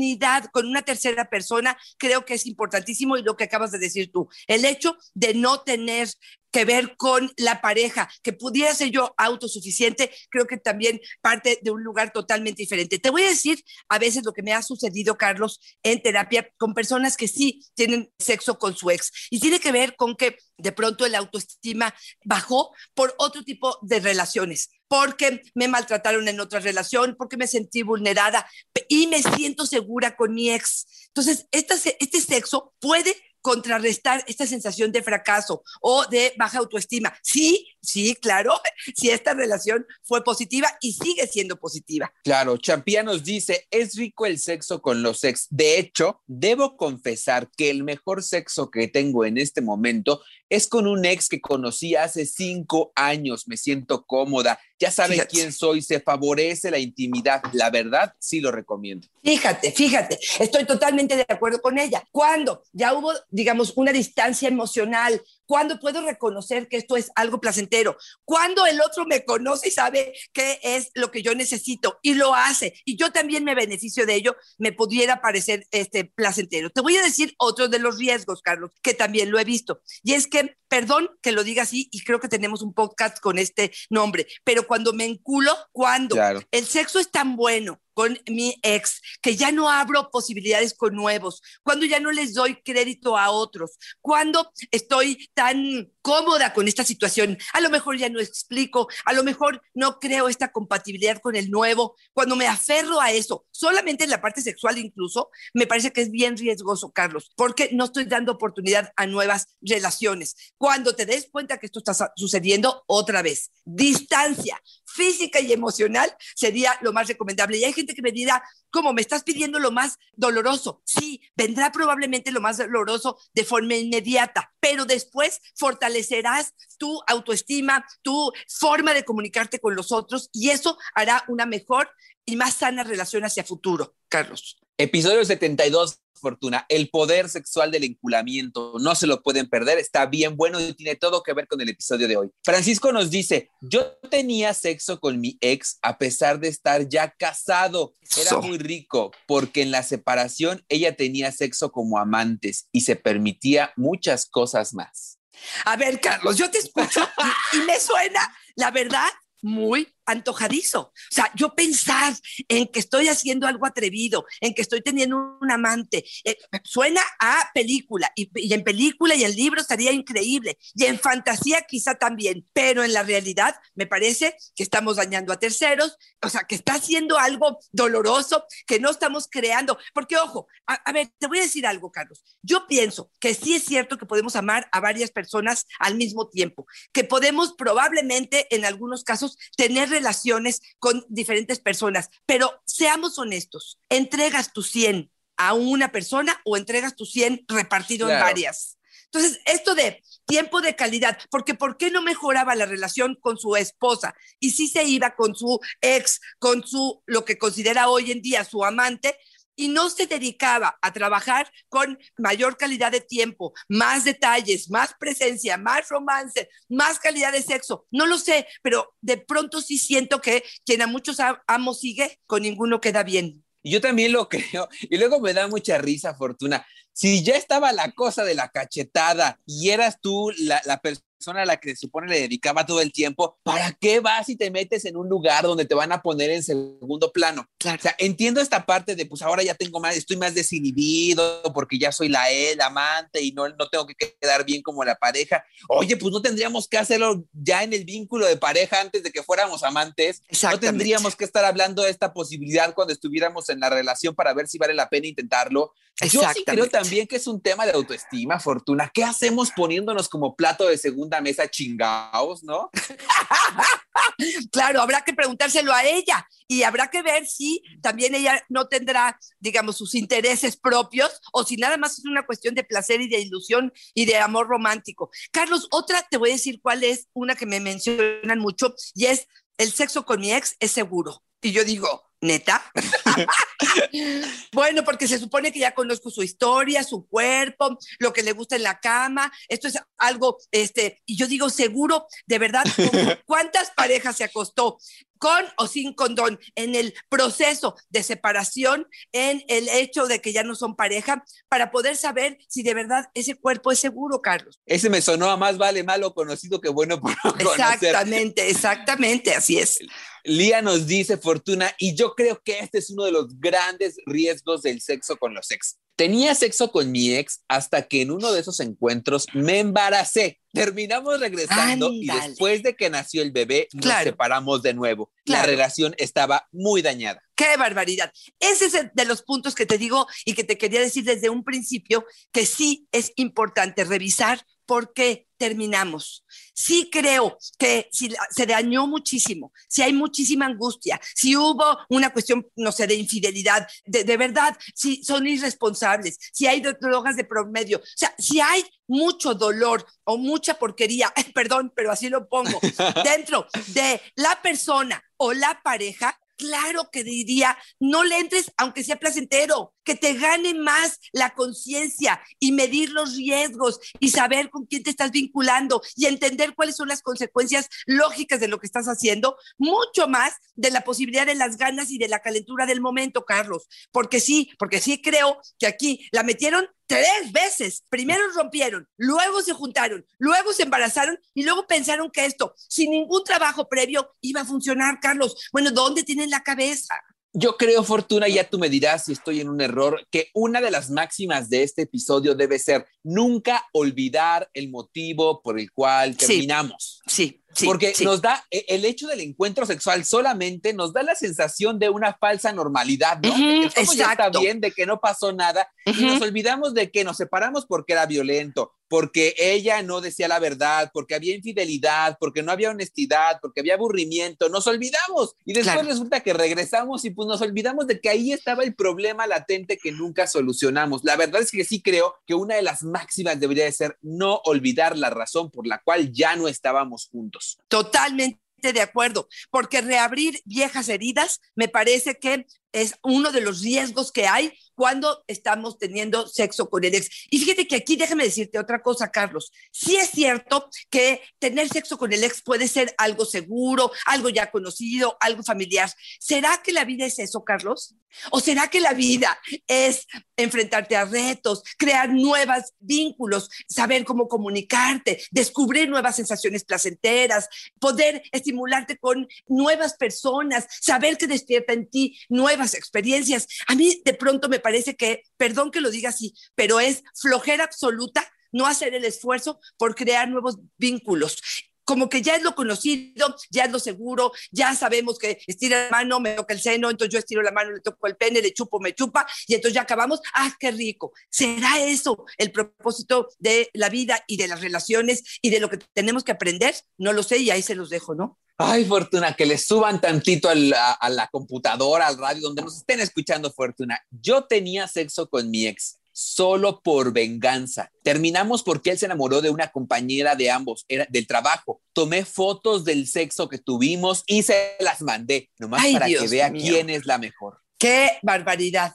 con 0.52 0.66
una 0.66 0.82
tercera 0.82 1.28
persona, 1.28 1.76
creo 1.98 2.24
que 2.24 2.34
es 2.34 2.46
importantísimo 2.46 3.16
y 3.16 3.22
lo 3.22 3.36
que 3.36 3.44
acabas 3.44 3.72
de 3.72 3.78
decir 3.78 4.10
tú, 4.12 4.28
el 4.46 4.64
hecho 4.64 4.96
de 5.14 5.34
no 5.34 5.60
tener 5.60 6.08
que 6.52 6.64
ver 6.64 6.96
con 6.96 7.30
la 7.36 7.60
pareja, 7.60 8.08
que 8.22 8.32
pudiera 8.32 8.74
ser 8.74 8.90
yo 8.90 9.14
autosuficiente, 9.18 10.10
creo 10.30 10.46
que 10.46 10.56
también 10.56 11.00
parte 11.20 11.58
de 11.60 11.70
un 11.70 11.82
lugar 11.82 12.12
totalmente 12.12 12.62
diferente. 12.62 12.98
Te 12.98 13.10
voy 13.10 13.24
a 13.24 13.28
decir 13.28 13.62
a 13.90 13.98
veces 13.98 14.24
lo 14.24 14.32
que 14.32 14.42
me 14.42 14.54
ha 14.54 14.62
sucedido, 14.62 15.18
Carlos, 15.18 15.60
en 15.82 16.00
terapia 16.00 16.48
con 16.56 16.72
personas 16.72 17.16
que 17.16 17.28
sí 17.28 17.60
tienen 17.74 18.10
sexo 18.18 18.58
con 18.58 18.74
su 18.74 18.90
ex 18.90 19.12
y 19.30 19.40
tiene 19.40 19.60
que 19.60 19.72
ver 19.72 19.96
con 19.96 20.16
que 20.16 20.38
de 20.56 20.72
pronto 20.72 21.04
el 21.04 21.14
autoestima 21.14 21.94
bajó 22.24 22.70
por 22.94 23.14
otro 23.18 23.42
tipo 23.42 23.78
de 23.82 24.00
relaciones 24.00 24.70
porque 24.88 25.42
me 25.54 25.68
maltrataron 25.68 26.28
en 26.28 26.40
otra 26.40 26.60
relación, 26.60 27.16
porque 27.18 27.36
me 27.36 27.46
sentí 27.46 27.82
vulnerada 27.82 28.48
y 28.88 29.06
me 29.06 29.22
siento 29.22 29.66
segura 29.66 30.16
con 30.16 30.34
mi 30.34 30.50
ex. 30.50 30.86
Entonces, 31.08 31.46
este, 31.50 32.20
sexo 32.20 32.74
puede 32.78 33.14
contrarrestar 33.40 34.24
esta 34.26 34.46
sensación 34.46 34.90
de 34.90 35.02
fracaso 35.02 35.62
o 35.80 36.04
de 36.06 36.34
baja 36.36 36.58
autoestima. 36.58 37.16
Sí, 37.22 37.68
sí, 37.86 38.14
claro, 38.14 38.52
si 38.96 39.10
esta 39.10 39.34
relación 39.34 39.86
fue 40.02 40.22
positiva 40.24 40.68
y 40.80 40.92
sigue 40.92 41.26
siendo 41.26 41.56
positiva. 41.56 42.12
Claro, 42.24 42.56
Champía 42.56 43.02
nos 43.02 43.24
dice, 43.24 43.66
es 43.70 43.94
rico 43.96 44.26
el 44.26 44.38
sexo 44.38 44.82
con 44.82 45.02
los 45.02 45.24
ex. 45.24 45.46
De 45.50 45.78
hecho, 45.78 46.22
debo 46.26 46.76
confesar 46.76 47.50
que 47.56 47.70
el 47.70 47.84
mejor 47.84 48.22
sexo 48.22 48.70
que 48.70 48.88
tengo 48.88 49.24
en 49.24 49.38
este 49.38 49.60
momento 49.60 50.20
es 50.48 50.68
con 50.68 50.86
un 50.86 51.04
ex 51.04 51.28
que 51.28 51.40
conocí 51.40 51.94
hace 51.96 52.26
cinco 52.26 52.92
años. 52.94 53.48
Me 53.48 53.56
siento 53.56 54.04
cómoda. 54.04 54.58
Ya 54.78 54.90
saben 54.90 55.22
quién 55.28 55.52
soy, 55.52 55.82
se 55.82 56.00
favorece 56.00 56.70
la 56.70 56.78
intimidad. 56.78 57.42
La 57.52 57.70
verdad, 57.70 58.14
sí 58.18 58.40
lo 58.40 58.52
recomiendo. 58.52 59.08
Fíjate, 59.24 59.72
fíjate, 59.72 60.18
estoy 60.38 60.64
totalmente 60.64 61.16
de 61.16 61.26
acuerdo 61.28 61.60
con 61.60 61.78
ella. 61.78 62.04
Cuando 62.12 62.62
ya 62.72 62.94
hubo, 62.94 63.12
digamos, 63.30 63.72
una 63.76 63.92
distancia 63.92 64.48
emocional, 64.48 65.20
cuando 65.46 65.78
puedo 65.78 66.02
reconocer 66.02 66.68
que 66.68 66.76
esto 66.76 66.96
es 66.96 67.10
algo 67.14 67.40
placentero, 67.40 67.96
cuando 68.24 68.66
el 68.66 68.80
otro 68.80 69.06
me 69.06 69.24
conoce 69.24 69.68
y 69.68 69.70
sabe 69.70 70.12
qué 70.32 70.58
es 70.62 70.90
lo 70.94 71.10
que 71.10 71.22
yo 71.22 71.34
necesito 71.34 71.98
y 72.02 72.14
lo 72.14 72.34
hace, 72.34 72.74
y 72.84 72.96
yo 72.96 73.12
también 73.12 73.44
me 73.44 73.54
beneficio 73.54 74.06
de 74.06 74.14
ello, 74.14 74.36
me 74.58 74.72
pudiera 74.72 75.20
parecer 75.20 75.66
este 75.70 76.04
placentero. 76.04 76.70
Te 76.70 76.80
voy 76.80 76.96
a 76.96 77.02
decir 77.02 77.34
otro 77.38 77.68
de 77.68 77.78
los 77.78 77.98
riesgos, 77.98 78.42
Carlos, 78.42 78.70
que 78.82 78.94
también 78.94 79.30
lo 79.30 79.38
he 79.38 79.44
visto, 79.44 79.80
y 80.02 80.14
es 80.14 80.26
que, 80.26 80.56
perdón 80.68 81.10
que 81.22 81.32
lo 81.32 81.44
diga 81.44 81.62
así, 81.62 81.88
y 81.92 82.02
creo 82.02 82.20
que 82.20 82.28
tenemos 82.28 82.62
un 82.62 82.74
podcast 82.74 83.20
con 83.20 83.38
este 83.38 83.72
nombre, 83.90 84.26
pero 84.44 84.66
cuando 84.66 84.92
me 84.92 85.04
enculo, 85.04 85.52
cuando 85.72 86.16
el 86.50 86.66
sexo 86.66 86.98
es 86.98 87.10
tan 87.10 87.36
bueno, 87.36 87.80
con 87.96 88.18
mi 88.28 88.54
ex, 88.62 89.00
que 89.22 89.36
ya 89.36 89.50
no 89.52 89.70
abro 89.70 90.10
posibilidades 90.10 90.74
con 90.74 90.94
nuevos, 90.94 91.40
cuando 91.62 91.86
ya 91.86 91.98
no 91.98 92.12
les 92.12 92.34
doy 92.34 92.60
crédito 92.62 93.16
a 93.16 93.30
otros, 93.30 93.78
cuando 94.02 94.52
estoy 94.70 95.30
tan 95.32 95.90
cómoda 96.02 96.52
con 96.52 96.68
esta 96.68 96.84
situación, 96.84 97.38
a 97.54 97.60
lo 97.62 97.70
mejor 97.70 97.96
ya 97.96 98.10
no 98.10 98.20
explico, 98.20 98.86
a 99.06 99.14
lo 99.14 99.24
mejor 99.24 99.62
no 99.72 99.98
creo 99.98 100.28
esta 100.28 100.52
compatibilidad 100.52 101.22
con 101.22 101.36
el 101.36 101.50
nuevo, 101.50 101.96
cuando 102.12 102.36
me 102.36 102.46
aferro 102.46 103.00
a 103.00 103.12
eso, 103.12 103.46
solamente 103.50 104.04
en 104.04 104.10
la 104.10 104.20
parte 104.20 104.42
sexual 104.42 104.76
incluso, 104.76 105.30
me 105.54 105.66
parece 105.66 105.90
que 105.90 106.02
es 106.02 106.10
bien 106.10 106.36
riesgoso, 106.36 106.92
Carlos, 106.92 107.30
porque 107.34 107.70
no 107.72 107.86
estoy 107.86 108.04
dando 108.04 108.32
oportunidad 108.32 108.92
a 108.96 109.06
nuevas 109.06 109.56
relaciones. 109.62 110.36
Cuando 110.58 110.94
te 110.94 111.06
des 111.06 111.30
cuenta 111.32 111.56
que 111.56 111.64
esto 111.64 111.78
está 111.78 112.12
sucediendo 112.14 112.84
otra 112.86 113.22
vez, 113.22 113.52
distancia 113.64 114.60
física 114.86 115.40
y 115.40 115.52
emocional 115.52 116.14
sería 116.34 116.78
lo 116.80 116.92
más 116.92 117.08
recomendable. 117.08 117.58
Y 117.58 117.64
hay 117.64 117.72
gente 117.72 117.94
que 117.94 118.02
me 118.02 118.12
dirá, 118.12 118.42
¿cómo 118.70 118.92
me 118.92 119.00
estás 119.00 119.24
pidiendo 119.24 119.58
lo 119.58 119.70
más 119.70 119.98
doloroso? 120.14 120.82
Sí, 120.84 121.20
vendrá 121.36 121.72
probablemente 121.72 122.30
lo 122.30 122.40
más 122.40 122.58
doloroso 122.58 123.18
de 123.34 123.44
forma 123.44 123.74
inmediata, 123.74 124.52
pero 124.60 124.84
después 124.84 125.40
fortalecerás 125.54 126.54
tu 126.78 127.00
autoestima, 127.06 127.84
tu 128.02 128.32
forma 128.48 128.94
de 128.94 129.04
comunicarte 129.04 129.58
con 129.58 129.74
los 129.74 129.92
otros 129.92 130.30
y 130.32 130.50
eso 130.50 130.78
hará 130.94 131.24
una 131.28 131.46
mejor 131.46 131.90
y 132.26 132.36
más 132.36 132.54
sana 132.54 132.82
relación 132.82 133.24
hacia 133.24 133.44
futuro, 133.44 133.94
Carlos. 134.08 134.58
Episodio 134.76 135.24
72 135.24 136.00
Fortuna, 136.18 136.66
el 136.68 136.88
poder 136.88 137.28
sexual 137.28 137.70
del 137.70 137.84
enculamiento, 137.84 138.74
no 138.80 138.94
se 138.94 139.06
lo 139.06 139.22
pueden 139.22 139.48
perder, 139.48 139.78
está 139.78 140.06
bien 140.06 140.36
bueno 140.36 140.60
y 140.60 140.72
tiene 140.72 140.96
todo 140.96 141.22
que 141.22 141.34
ver 141.34 141.46
con 141.46 141.60
el 141.60 141.68
episodio 141.68 142.08
de 142.08 142.16
hoy. 142.16 142.30
Francisco 142.42 142.90
nos 142.90 143.10
dice, 143.10 143.50
yo 143.60 143.92
tenía 144.10 144.54
sexo 144.54 144.98
con 144.98 145.20
mi 145.20 145.36
ex 145.40 145.78
a 145.82 145.98
pesar 145.98 146.40
de 146.40 146.48
estar 146.48 146.88
ya 146.88 147.10
casado, 147.10 147.92
era 148.18 148.38
muy 148.38 148.58
rico 148.58 149.12
porque 149.26 149.62
en 149.62 149.70
la 149.70 149.82
separación 149.82 150.64
ella 150.68 150.96
tenía 150.96 151.32
sexo 151.32 151.70
como 151.70 151.98
amantes 151.98 152.68
y 152.72 152.80
se 152.80 152.96
permitía 152.96 153.72
muchas 153.76 154.26
cosas 154.26 154.74
más. 154.74 155.18
A 155.66 155.76
ver, 155.76 156.00
Carlos, 156.00 156.36
yo 156.36 156.50
te 156.50 156.58
escucho 156.58 157.06
y, 157.52 157.58
y 157.58 157.60
me 157.66 157.78
suena, 157.78 158.34
la 158.56 158.70
verdad, 158.70 159.08
muy 159.42 159.95
antojadizo. 160.06 160.80
O 160.80 160.92
sea, 161.10 161.30
yo 161.34 161.54
pensar 161.54 162.14
en 162.48 162.68
que 162.68 162.78
estoy 162.78 163.08
haciendo 163.08 163.46
algo 163.46 163.66
atrevido, 163.66 164.24
en 164.40 164.54
que 164.54 164.62
estoy 164.62 164.80
teniendo 164.80 165.38
un 165.40 165.50
amante, 165.50 166.04
eh, 166.24 166.38
suena 166.64 167.02
a 167.20 167.50
película, 167.52 168.10
y, 168.14 168.30
y, 168.34 168.54
en 168.54 168.64
película 168.64 169.14
y 169.14 169.24
en 169.24 169.34
libro 169.34 169.60
estaría 169.60 169.92
increíble, 169.92 170.58
y 170.74 170.84
en 170.84 170.98
fantasía 170.98 171.62
quizá 171.62 171.96
también, 171.96 172.46
pero 172.52 172.84
en 172.84 172.92
la 172.92 173.02
realidad 173.02 173.56
me 173.74 173.86
parece 173.86 174.36
que 174.54 174.62
estamos 174.62 174.96
dañando 174.96 175.32
a 175.32 175.38
terceros, 175.38 175.96
o 176.22 176.28
sea, 176.28 176.44
que 176.44 176.54
está 176.54 176.74
haciendo 176.74 177.18
algo 177.18 177.58
doloroso, 177.72 178.44
que 178.66 178.80
no 178.80 178.90
estamos 178.90 179.28
creando, 179.30 179.78
porque 179.92 180.16
ojo, 180.16 180.46
a, 180.66 180.74
a 180.74 180.92
ver, 180.92 181.10
te 181.18 181.26
voy 181.26 181.38
a 181.38 181.42
decir 181.42 181.66
algo, 181.66 181.90
Carlos, 181.90 182.24
yo 182.42 182.66
pienso 182.66 183.10
que 183.20 183.34
sí 183.34 183.54
es 183.54 183.64
cierto 183.64 183.98
que 183.98 184.06
podemos 184.06 184.36
amar 184.36 184.68
a 184.72 184.80
varias 184.80 185.10
personas 185.10 185.66
al 185.80 185.96
mismo 185.96 186.28
tiempo, 186.28 186.66
que 186.92 187.04
podemos 187.04 187.54
probablemente 187.54 188.46
en 188.54 188.64
algunos 188.64 189.04
casos 189.04 189.36
tener 189.56 189.88
relaciones 189.96 190.60
con 190.78 191.04
diferentes 191.08 191.58
personas, 191.58 192.10
pero 192.26 192.62
seamos 192.66 193.18
honestos, 193.18 193.78
entregas 193.88 194.52
tu 194.52 194.62
100 194.62 195.10
a 195.36 195.54
una 195.54 195.92
persona 195.92 196.40
o 196.44 196.56
entregas 196.56 196.96
tu 196.96 197.04
100 197.04 197.44
repartido 197.48 198.06
claro. 198.06 198.20
en 198.20 198.26
varias. 198.26 198.78
Entonces, 199.06 199.40
esto 199.46 199.74
de 199.74 200.02
tiempo 200.26 200.60
de 200.60 200.76
calidad, 200.76 201.18
porque 201.30 201.54
¿por 201.54 201.76
qué 201.76 201.90
no 201.90 202.02
mejoraba 202.02 202.54
la 202.54 202.66
relación 202.66 203.16
con 203.20 203.38
su 203.38 203.56
esposa? 203.56 204.14
Y 204.40 204.50
si 204.50 204.68
se 204.68 204.84
iba 204.84 205.14
con 205.14 205.34
su 205.34 205.60
ex, 205.80 206.20
con 206.38 206.66
su, 206.66 207.02
lo 207.06 207.24
que 207.24 207.38
considera 207.38 207.88
hoy 207.88 208.10
en 208.10 208.20
día 208.20 208.44
su 208.44 208.64
amante, 208.64 209.18
y 209.56 209.68
no 209.68 209.90
se 209.90 210.06
dedicaba 210.06 210.78
a 210.80 210.92
trabajar 210.92 211.50
con 211.68 211.98
mayor 212.18 212.56
calidad 212.56 212.92
de 212.92 213.00
tiempo, 213.00 213.54
más 213.68 214.04
detalles, 214.04 214.70
más 214.70 214.94
presencia, 214.98 215.56
más 215.56 215.88
romance, 215.88 216.48
más 216.68 216.98
calidad 216.98 217.32
de 217.32 217.42
sexo. 217.42 217.86
No 217.90 218.06
lo 218.06 218.18
sé, 218.18 218.46
pero 218.62 218.94
de 219.00 219.16
pronto 219.16 219.60
sí 219.60 219.78
siento 219.78 220.20
que 220.20 220.44
quien 220.64 220.82
a 220.82 220.86
muchos 220.86 221.18
amo 221.46 221.74
sigue, 221.74 222.20
con 222.26 222.42
ninguno 222.42 222.80
queda 222.80 223.02
bien. 223.02 223.42
Yo 223.64 223.80
también 223.80 224.12
lo 224.12 224.28
creo. 224.28 224.68
Y 224.82 224.96
luego 224.98 225.20
me 225.20 225.32
da 225.32 225.48
mucha 225.48 225.78
risa, 225.78 226.14
Fortuna. 226.14 226.66
Si 226.92 227.22
ya 227.22 227.34
estaba 227.34 227.72
la 227.72 227.92
cosa 227.92 228.24
de 228.24 228.34
la 228.34 228.48
cachetada 228.48 229.40
y 229.44 229.70
eras 229.70 229.98
tú 230.00 230.32
la, 230.38 230.62
la 230.64 230.80
persona 230.80 231.05
a 231.26 231.44
la 231.44 231.56
que 231.56 231.70
se 231.70 231.76
supone 231.76 232.08
le 232.08 232.20
dedicaba 232.20 232.66
todo 232.66 232.80
el 232.80 232.92
tiempo, 232.92 233.38
¿para 233.42 233.72
qué 233.72 234.00
vas 234.00 234.28
y 234.28 234.36
te 234.36 234.50
metes 234.50 234.84
en 234.84 234.96
un 234.96 235.08
lugar 235.08 235.44
donde 235.44 235.64
te 235.64 235.74
van 235.74 235.92
a 235.92 236.02
poner 236.02 236.30
en 236.30 236.42
segundo 236.42 237.10
plano? 237.12 237.48
Claro. 237.58 237.78
O 237.78 237.82
sea, 237.82 237.94
entiendo 237.98 238.40
esta 238.40 238.64
parte 238.64 238.94
de, 238.94 239.06
pues 239.06 239.22
ahora 239.22 239.42
ya 239.42 239.54
tengo 239.54 239.80
más, 239.80 239.96
estoy 239.96 240.16
más 240.16 240.34
desinhibido 240.34 241.42
porque 241.54 241.78
ya 241.78 241.90
soy 241.90 242.08
la 242.08 242.30
él, 242.30 242.60
amante 242.60 243.22
y 243.22 243.32
no, 243.32 243.48
no 243.48 243.68
tengo 243.68 243.86
que 243.86 243.94
quedar 243.94 244.44
bien 244.44 244.62
como 244.62 244.84
la 244.84 244.94
pareja. 244.94 245.44
Oye, 245.68 245.96
pues 245.96 246.12
no 246.12 246.22
tendríamos 246.22 246.68
que 246.68 246.78
hacerlo 246.78 247.24
ya 247.32 247.62
en 247.62 247.72
el 247.72 247.84
vínculo 247.84 248.26
de 248.26 248.36
pareja 248.36 248.80
antes 248.80 249.02
de 249.02 249.10
que 249.10 249.22
fuéramos 249.22 249.62
amantes. 249.62 250.22
No 250.42 250.60
tendríamos 250.60 251.16
que 251.16 251.24
estar 251.24 251.44
hablando 251.44 251.82
de 251.82 251.90
esta 251.90 252.12
posibilidad 252.12 252.74
cuando 252.74 252.92
estuviéramos 252.92 253.48
en 253.48 253.60
la 253.60 253.70
relación 253.70 254.14
para 254.14 254.32
ver 254.34 254.48
si 254.48 254.58
vale 254.58 254.74
la 254.74 254.88
pena 254.88 255.06
intentarlo. 255.06 255.72
Yo 256.10 256.20
sí 256.34 256.44
creo 256.44 256.68
también 256.68 257.06
que 257.06 257.16
es 257.16 257.26
un 257.26 257.40
tema 257.40 257.64
de 257.64 257.72
autoestima, 257.72 258.38
Fortuna. 258.38 258.90
¿Qué 258.92 259.02
hacemos 259.02 259.50
poniéndonos 259.50 260.10
como 260.10 260.36
plato 260.36 260.68
de 260.68 260.76
mesa 261.20 261.48
chingados, 261.48 262.42
no? 262.42 262.70
claro, 264.52 264.80
habrá 264.80 265.02
que 265.02 265.14
preguntárselo 265.14 265.72
a 265.72 265.84
ella 265.84 266.26
y 266.48 266.62
habrá 266.62 266.88
que 266.88 267.02
ver 267.02 267.26
si 267.26 267.62
también 267.82 268.14
ella 268.14 268.42
no 268.48 268.68
tendrá, 268.68 269.18
digamos, 269.40 269.76
sus 269.76 269.94
intereses 269.94 270.56
propios 270.56 271.20
o 271.32 271.44
si 271.44 271.56
nada 271.56 271.76
más 271.76 271.98
es 271.98 272.04
una 272.04 272.24
cuestión 272.24 272.54
de 272.54 272.64
placer 272.64 273.00
y 273.00 273.08
de 273.08 273.20
ilusión 273.20 273.72
y 273.94 274.04
de 274.04 274.16
amor 274.16 274.48
romántico. 274.48 275.10
Carlos, 275.32 275.68
otra 275.70 276.06
te 276.08 276.16
voy 276.16 276.30
a 276.30 276.34
decir 276.34 276.60
cuál 276.60 276.84
es 276.84 277.08
una 277.12 277.34
que 277.34 277.46
me 277.46 277.60
mencionan 277.60 278.38
mucho 278.38 278.74
y 278.94 279.06
es 279.06 279.26
el 279.58 279.72
sexo 279.72 280.04
con 280.04 280.20
mi 280.20 280.32
ex 280.32 280.56
es 280.60 280.72
seguro. 280.72 281.22
Y 281.40 281.52
yo 281.52 281.64
digo, 281.64 282.05
neta. 282.20 282.62
bueno, 284.52 284.84
porque 284.84 285.08
se 285.08 285.18
supone 285.18 285.52
que 285.52 285.60
ya 285.60 285.74
conozco 285.74 286.10
su 286.10 286.22
historia, 286.22 286.82
su 286.82 287.06
cuerpo, 287.06 287.78
lo 287.98 288.12
que 288.12 288.22
le 288.22 288.32
gusta 288.32 288.56
en 288.56 288.62
la 288.62 288.80
cama. 288.80 289.32
Esto 289.48 289.68
es 289.68 289.78
algo, 289.98 290.38
este, 290.50 291.02
y 291.06 291.16
yo 291.16 291.26
digo, 291.26 291.50
seguro, 291.50 292.06
de 292.26 292.38
verdad, 292.38 292.64
¿cuántas 293.26 293.70
parejas 293.70 294.16
se 294.16 294.24
acostó? 294.24 294.78
con 295.18 295.44
o 295.56 295.66
sin 295.66 295.94
condón, 295.94 296.38
en 296.54 296.74
el 296.74 296.94
proceso 297.08 297.76
de 297.88 298.02
separación, 298.02 298.86
en 299.12 299.42
el 299.48 299.68
hecho 299.68 300.06
de 300.06 300.20
que 300.20 300.32
ya 300.32 300.42
no 300.42 300.54
son 300.54 300.76
pareja, 300.76 301.24
para 301.48 301.70
poder 301.70 301.96
saber 301.96 302.38
si 302.48 302.62
de 302.62 302.74
verdad 302.74 303.06
ese 303.14 303.34
cuerpo 303.34 303.72
es 303.72 303.78
seguro, 303.78 304.20
Carlos. 304.20 304.60
Ese 304.66 304.90
me 304.90 305.00
sonó 305.00 305.30
a 305.30 305.36
más 305.36 305.58
vale 305.58 305.82
malo 305.84 306.14
conocido 306.14 306.60
que 306.60 306.68
bueno 306.68 307.00
por 307.00 307.12
no 307.24 307.52
Exactamente, 307.52 308.50
exactamente, 308.50 309.34
así 309.34 309.58
es. 309.58 309.78
Lía 310.26 310.60
nos 310.60 310.86
dice, 310.86 311.16
Fortuna, 311.16 311.72
y 311.78 311.94
yo 311.94 312.14
creo 312.14 312.42
que 312.44 312.58
este 312.58 312.78
es 312.78 312.90
uno 312.90 313.04
de 313.04 313.12
los 313.12 313.38
grandes 313.40 313.96
riesgos 314.06 314.62
del 314.62 314.80
sexo 314.80 315.16
con 315.16 315.34
los 315.34 315.50
ex. 315.50 315.78
Tenía 315.96 316.34
sexo 316.34 316.70
con 316.72 316.92
mi 316.92 317.14
ex 317.14 317.40
hasta 317.48 317.88
que 317.88 318.02
en 318.02 318.10
uno 318.10 318.30
de 318.32 318.40
esos 318.40 318.60
encuentros 318.60 319.26
me 319.32 319.60
embaracé. 319.60 320.40
Terminamos 320.52 321.20
regresando 321.20 321.90
y 321.90 322.06
después 322.06 322.62
de 322.62 322.76
que 322.76 322.90
nació 322.90 323.22
el 323.22 323.30
bebé 323.30 323.68
nos 323.72 323.82
Claro. 323.84 324.10
separamos 324.10 324.62
de 324.62 324.74
nuevo. 324.74 325.10
La 325.24 325.42
relación 325.44 325.94
estaba 325.96 326.48
muy 326.52 326.82
dañada. 326.82 327.22
¡Qué 327.34 327.56
barbaridad! 327.56 328.12
Ese 328.40 328.66
es 328.66 328.72
de 328.92 329.04
los 329.06 329.22
puntos 329.22 329.54
que 329.54 329.64
te 329.64 329.78
digo 329.78 330.06
y 330.26 330.34
que 330.34 330.44
te 330.44 330.58
quería 330.58 330.80
decir 330.80 331.04
desde 331.04 331.30
un 331.30 331.44
principio, 331.44 332.04
que 332.32 332.44
sí 332.44 332.88
es 332.92 333.12
importante 333.16 333.84
revisar 333.84 334.44
por 334.66 334.92
qué 334.92 335.25
terminamos. 335.38 336.24
Sí 336.54 336.88
creo 336.90 337.36
que 337.58 337.88
si 337.92 338.12
se 338.30 338.46
dañó 338.46 338.86
muchísimo, 338.86 339.52
si 339.68 339.82
hay 339.82 339.92
muchísima 339.92 340.46
angustia, 340.46 341.00
si 341.14 341.36
hubo 341.36 341.78
una 341.88 342.10
cuestión, 342.12 342.46
no 342.56 342.72
sé, 342.72 342.86
de 342.86 342.94
infidelidad, 342.94 343.66
de, 343.84 344.04
de 344.04 344.16
verdad, 344.16 344.56
si 344.74 345.02
son 345.04 345.26
irresponsables, 345.26 346.18
si 346.32 346.46
hay 346.46 346.60
dro- 346.60 346.78
drogas 346.80 347.16
de 347.16 347.24
promedio, 347.24 347.78
o 347.78 347.82
sea, 347.94 348.14
si 348.18 348.40
hay 348.40 348.64
mucho 348.88 349.34
dolor 349.34 349.84
o 350.04 350.16
mucha 350.16 350.54
porquería, 350.54 351.12
perdón, 351.34 351.72
pero 351.74 351.90
así 351.92 352.08
lo 352.08 352.28
pongo, 352.28 352.58
dentro 353.04 353.46
de 353.68 354.00
la 354.16 354.40
persona 354.42 355.02
o 355.18 355.32
la 355.32 355.60
pareja, 355.62 356.18
claro 356.36 356.90
que 356.90 357.04
diría, 357.04 357.56
no 357.80 358.04
le 358.04 358.18
entres 358.18 358.52
aunque 358.56 358.84
sea 358.84 358.96
placentero, 358.96 359.74
que 359.84 359.94
te 359.94 360.14
gane 360.14 360.54
más 360.54 360.98
la 361.12 361.34
conciencia 361.34 362.20
y 362.38 362.52
medir 362.52 362.90
los 362.90 363.16
riesgos 363.16 363.80
y 364.00 364.10
saber 364.10 364.50
con 364.50 364.66
quién 364.66 364.82
te 364.82 364.90
estás 364.90 365.10
vinculando 365.10 365.80
y 365.94 366.06
entender 366.06 366.54
cuáles 366.54 366.76
son 366.76 366.88
las 366.88 367.02
consecuencias 367.02 367.68
lógicas 367.86 368.40
de 368.40 368.48
lo 368.48 368.58
que 368.58 368.66
estás 368.66 368.86
haciendo, 368.86 369.36
mucho 369.58 370.08
más 370.08 370.34
de 370.54 370.70
la 370.70 370.82
posibilidad 370.82 371.26
de 371.26 371.34
las 371.34 371.56
ganas 371.56 371.90
y 371.90 371.98
de 371.98 372.08
la 372.08 372.20
calentura 372.20 372.66
del 372.66 372.80
momento, 372.80 373.24
Carlos. 373.24 373.68
Porque 373.92 374.20
sí, 374.20 374.50
porque 374.58 374.80
sí 374.80 375.00
creo 375.00 375.40
que 375.58 375.66
aquí 375.66 376.08
la 376.10 376.22
metieron 376.22 376.68
tres 376.86 377.32
veces. 377.32 377.84
Primero 377.88 378.22
rompieron, 378.34 378.88
luego 378.96 379.42
se 379.42 379.52
juntaron, 379.52 380.04
luego 380.18 380.52
se 380.52 380.64
embarazaron 380.64 381.18
y 381.34 381.42
luego 381.42 381.66
pensaron 381.66 382.10
que 382.10 382.24
esto, 382.24 382.54
sin 382.68 382.90
ningún 382.90 383.24
trabajo 383.24 383.68
previo, 383.68 384.14
iba 384.20 384.42
a 384.42 384.44
funcionar, 384.44 385.00
Carlos. 385.00 385.48
Bueno, 385.52 385.70
¿dónde 385.70 386.02
tienen 386.02 386.30
la 386.30 386.42
cabeza? 386.42 386.94
Yo 387.38 387.58
creo, 387.58 387.84
Fortuna, 387.84 388.28
ya 388.28 388.48
tú 388.48 388.58
me 388.58 388.70
dirás 388.70 389.04
si 389.04 389.12
estoy 389.12 389.42
en 389.42 389.50
un 389.50 389.60
error, 389.60 390.06
que 390.10 390.30
una 390.32 390.62
de 390.62 390.70
las 390.70 390.88
máximas 390.88 391.50
de 391.50 391.64
este 391.64 391.82
episodio 391.82 392.34
debe 392.34 392.58
ser 392.58 392.86
nunca 393.02 393.62
olvidar 393.74 394.48
el 394.54 394.70
motivo 394.70 395.42
por 395.42 395.60
el 395.60 395.70
cual 395.70 396.16
terminamos. 396.16 397.02
Sí, 397.06 397.42
sí. 397.52 397.66
Porque 397.66 397.92
sí. 397.94 398.04
nos 398.04 398.22
da, 398.22 398.42
e- 398.50 398.64
el 398.68 398.86
hecho 398.86 399.06
del 399.06 399.20
encuentro 399.20 399.66
sexual 399.66 400.06
solamente 400.06 400.72
nos 400.72 400.94
da 400.94 401.02
la 401.02 401.14
sensación 401.14 401.78
de 401.78 401.90
una 401.90 402.16
falsa 402.18 402.54
normalidad, 402.54 403.18
¿no? 403.22 403.28
Ujú, 403.28 403.38
de 403.64 403.68
que 403.68 403.84
todo 403.84 403.92
ya 403.92 404.12
está 404.12 404.30
bien, 404.30 404.58
de 404.62 404.72
que 404.72 404.86
no 404.86 404.98
pasó 404.98 405.30
nada, 405.34 405.70
y 405.84 406.06
nos 406.06 406.22
olvidamos 406.22 406.72
de 406.72 406.90
que 406.90 407.04
nos 407.04 407.18
separamos 407.18 407.66
porque 407.66 407.92
era 407.92 408.06
violento, 408.06 408.72
porque 408.88 409.34
ella 409.38 409.82
no 409.82 410.00
decía 410.00 410.28
la 410.28 410.38
verdad, 410.38 410.90
porque 410.92 411.14
había 411.14 411.34
infidelidad, 411.34 412.16
porque 412.20 412.42
no 412.42 412.52
había 412.52 412.70
honestidad, 412.70 413.38
porque 413.40 413.60
había 413.60 413.74
aburrimiento, 413.74 414.48
nos 414.48 414.66
olvidamos. 414.66 415.34
Y 415.44 415.52
después 415.52 415.74
Claro. 415.74 415.88
resulta 415.88 416.20
que 416.20 416.32
regresamos 416.32 417.04
y 417.04 417.10
pues 417.10 417.26
nos 417.28 417.40
olvidamos 417.40 417.86
de 417.86 418.00
que 418.00 418.08
ahí 418.08 418.32
estaba 418.32 418.62
el 418.64 418.74
problema 418.74 419.26
latente 419.26 419.78
que 419.78 419.92
nunca 419.92 420.26
solucionamos. 420.26 421.02
La 421.04 421.16
verdad 421.16 421.42
es 421.42 421.50
que 421.50 421.64
sí 421.64 421.82
creo 421.82 422.14
que 422.26 422.34
una 422.34 422.56
de 422.56 422.62
las 422.62 422.82
máximas 422.82 423.40
debería 423.40 423.64
de 423.64 423.72
ser 423.72 423.98
no 424.02 424.40
olvidar 424.44 424.96
la 424.96 425.10
razón 425.10 425.50
por 425.50 425.66
la 425.66 425.80
cual 425.82 426.12
ya 426.12 426.36
no 426.36 426.48
estábamos 426.48 427.08
juntos. 427.10 427.58
Totalmente 427.68 428.40
de 428.62 428.80
acuerdo, 428.80 429.28
porque 429.50 429.80
reabrir 429.80 430.40
viejas 430.44 430.88
heridas 430.88 431.40
me 431.54 431.68
parece 431.68 432.18
que 432.18 432.46
es 432.72 432.94
uno 433.02 433.32
de 433.32 433.40
los 433.40 433.62
riesgos 433.62 434.12
que 434.12 434.26
hay 434.26 434.52
cuando 434.76 435.24
estamos 435.26 435.78
teniendo 435.78 436.28
sexo 436.28 436.68
con 436.68 436.84
el 436.84 436.94
ex. 436.94 437.08
Y 437.30 437.38
fíjate 437.38 437.66
que 437.66 437.76
aquí 437.76 437.96
déjame 437.96 438.24
decirte 438.24 438.58
otra 438.58 438.82
cosa, 438.82 439.10
Carlos. 439.10 439.50
Sí 439.72 439.96
es 439.96 440.10
cierto 440.10 440.68
que 440.90 441.22
tener 441.38 441.68
sexo 441.68 441.96
con 441.98 442.12
el 442.12 442.22
ex 442.22 442.42
puede 442.42 442.68
ser 442.68 442.94
algo 442.98 443.24
seguro, 443.24 443.90
algo 444.04 444.28
ya 444.28 444.50
conocido, 444.50 445.16
algo 445.20 445.42
familiar. 445.42 445.90
¿Será 446.20 446.60
que 446.62 446.72
la 446.72 446.84
vida 446.84 447.06
es 447.06 447.18
eso, 447.18 447.42
Carlos? 447.42 447.96
¿O 448.30 448.40
será 448.40 448.68
que 448.68 448.80
la 448.80 448.92
vida 448.92 449.38
es 449.66 450.06
enfrentarte 450.36 450.96
a 450.96 451.04
retos, 451.06 451.62
crear 451.78 452.10
nuevos 452.10 452.74
vínculos, 452.78 453.48
saber 453.68 454.04
cómo 454.04 454.28
comunicarte, 454.28 455.22
descubrir 455.30 455.88
nuevas 455.88 456.16
sensaciones 456.16 456.64
placenteras, 456.64 457.48
poder 457.78 458.22
estimularte 458.32 458.98
con 458.98 459.26
nuevas 459.46 459.94
personas, 459.94 460.66
saber 460.80 461.16
que 461.16 461.26
despierta 461.26 461.72
en 461.72 461.88
ti 461.88 462.18
nuevas 462.28 462.55
experiencias? 462.74 463.46
A 463.66 463.74
mí 463.74 464.02
de 464.04 464.14
pronto 464.14 464.48
me 464.48 464.60
parece 464.60 464.96
que, 464.96 465.22
perdón 465.36 465.70
que 465.70 465.80
lo 465.80 465.90
diga 465.90 466.10
así, 466.10 466.34
pero 466.54 466.80
es 466.80 467.02
flojera 467.14 467.64
absoluta 467.64 468.26
no 468.52 468.66
hacer 468.66 468.94
el 468.94 469.04
esfuerzo 469.04 469.60
por 469.76 469.94
crear 469.94 470.28
nuevos 470.28 470.58
vínculos 470.78 471.42
como 471.86 472.08
que 472.08 472.20
ya 472.20 472.34
es 472.34 472.42
lo 472.42 472.54
conocido, 472.56 473.36
ya 473.48 473.64
es 473.64 473.70
lo 473.70 473.78
seguro, 473.78 474.32
ya 474.50 474.74
sabemos 474.74 475.18
que 475.18 475.38
estira 475.46 475.84
la 475.84 475.90
mano, 475.90 476.18
me 476.18 476.34
toca 476.34 476.52
el 476.52 476.60
seno, 476.60 476.90
entonces 476.90 477.12
yo 477.12 477.20
estiro 477.20 477.42
la 477.42 477.52
mano, 477.52 477.70
le 477.70 477.80
toco 477.80 478.08
el 478.08 478.16
pene, 478.16 478.42
le 478.42 478.52
chupo, 478.52 478.80
me 478.80 478.92
chupa, 478.92 479.24
y 479.46 479.54
entonces 479.54 479.74
ya 479.74 479.82
acabamos, 479.82 480.20
¡ah, 480.34 480.52
qué 480.58 480.72
rico! 480.72 481.12
¿Será 481.30 481.80
eso 481.80 482.26
el 482.38 482.50
propósito 482.50 483.28
de 483.38 483.70
la 483.72 483.88
vida 483.88 484.22
y 484.26 484.36
de 484.36 484.48
las 484.48 484.62
relaciones 484.62 485.38
y 485.40 485.50
de 485.50 485.60
lo 485.60 485.70
que 485.70 485.78
tenemos 485.94 486.24
que 486.24 486.32
aprender? 486.32 486.74
No 486.98 487.12
lo 487.12 487.22
sé 487.22 487.38
y 487.38 487.50
ahí 487.50 487.62
se 487.62 487.76
los 487.76 487.88
dejo, 487.88 488.16
¿no? 488.16 488.36
Ay, 488.58 488.86
Fortuna, 488.86 489.34
que 489.34 489.44
le 489.44 489.58
suban 489.58 490.00
tantito 490.00 490.48
a 490.48 490.54
la, 490.54 490.92
a 490.92 491.10
la 491.10 491.28
computadora, 491.28 492.06
al 492.06 492.16
radio, 492.16 492.42
donde 492.42 492.62
nos 492.62 492.78
estén 492.78 493.00
escuchando, 493.00 493.52
Fortuna. 493.52 494.00
Yo 494.10 494.44
tenía 494.44 494.88
sexo 494.88 495.28
con 495.28 495.50
mi 495.50 495.66
ex 495.66 495.98
solo 496.16 496.80
por 496.80 497.12
venganza. 497.12 497.92
Terminamos 498.02 498.62
porque 498.62 498.90
él 498.90 498.98
se 498.98 499.04
enamoró 499.04 499.42
de 499.42 499.50
una 499.50 499.68
compañera 499.68 500.34
de 500.34 500.50
ambos, 500.50 500.86
era 500.88 501.06
del 501.10 501.26
trabajo. 501.26 501.82
Tomé 501.92 502.24
fotos 502.24 502.86
del 502.86 503.06
sexo 503.06 503.50
que 503.50 503.58
tuvimos 503.58 504.24
y 504.26 504.42
se 504.42 504.76
las 504.80 505.02
mandé, 505.02 505.50
nomás 505.58 505.84
para 505.92 506.06
que 506.06 506.26
vea 506.26 506.50
quién 506.50 506.88
es 506.88 507.04
la 507.04 507.18
mejor. 507.18 507.60
¡Qué 507.78 508.18
barbaridad! 508.22 508.94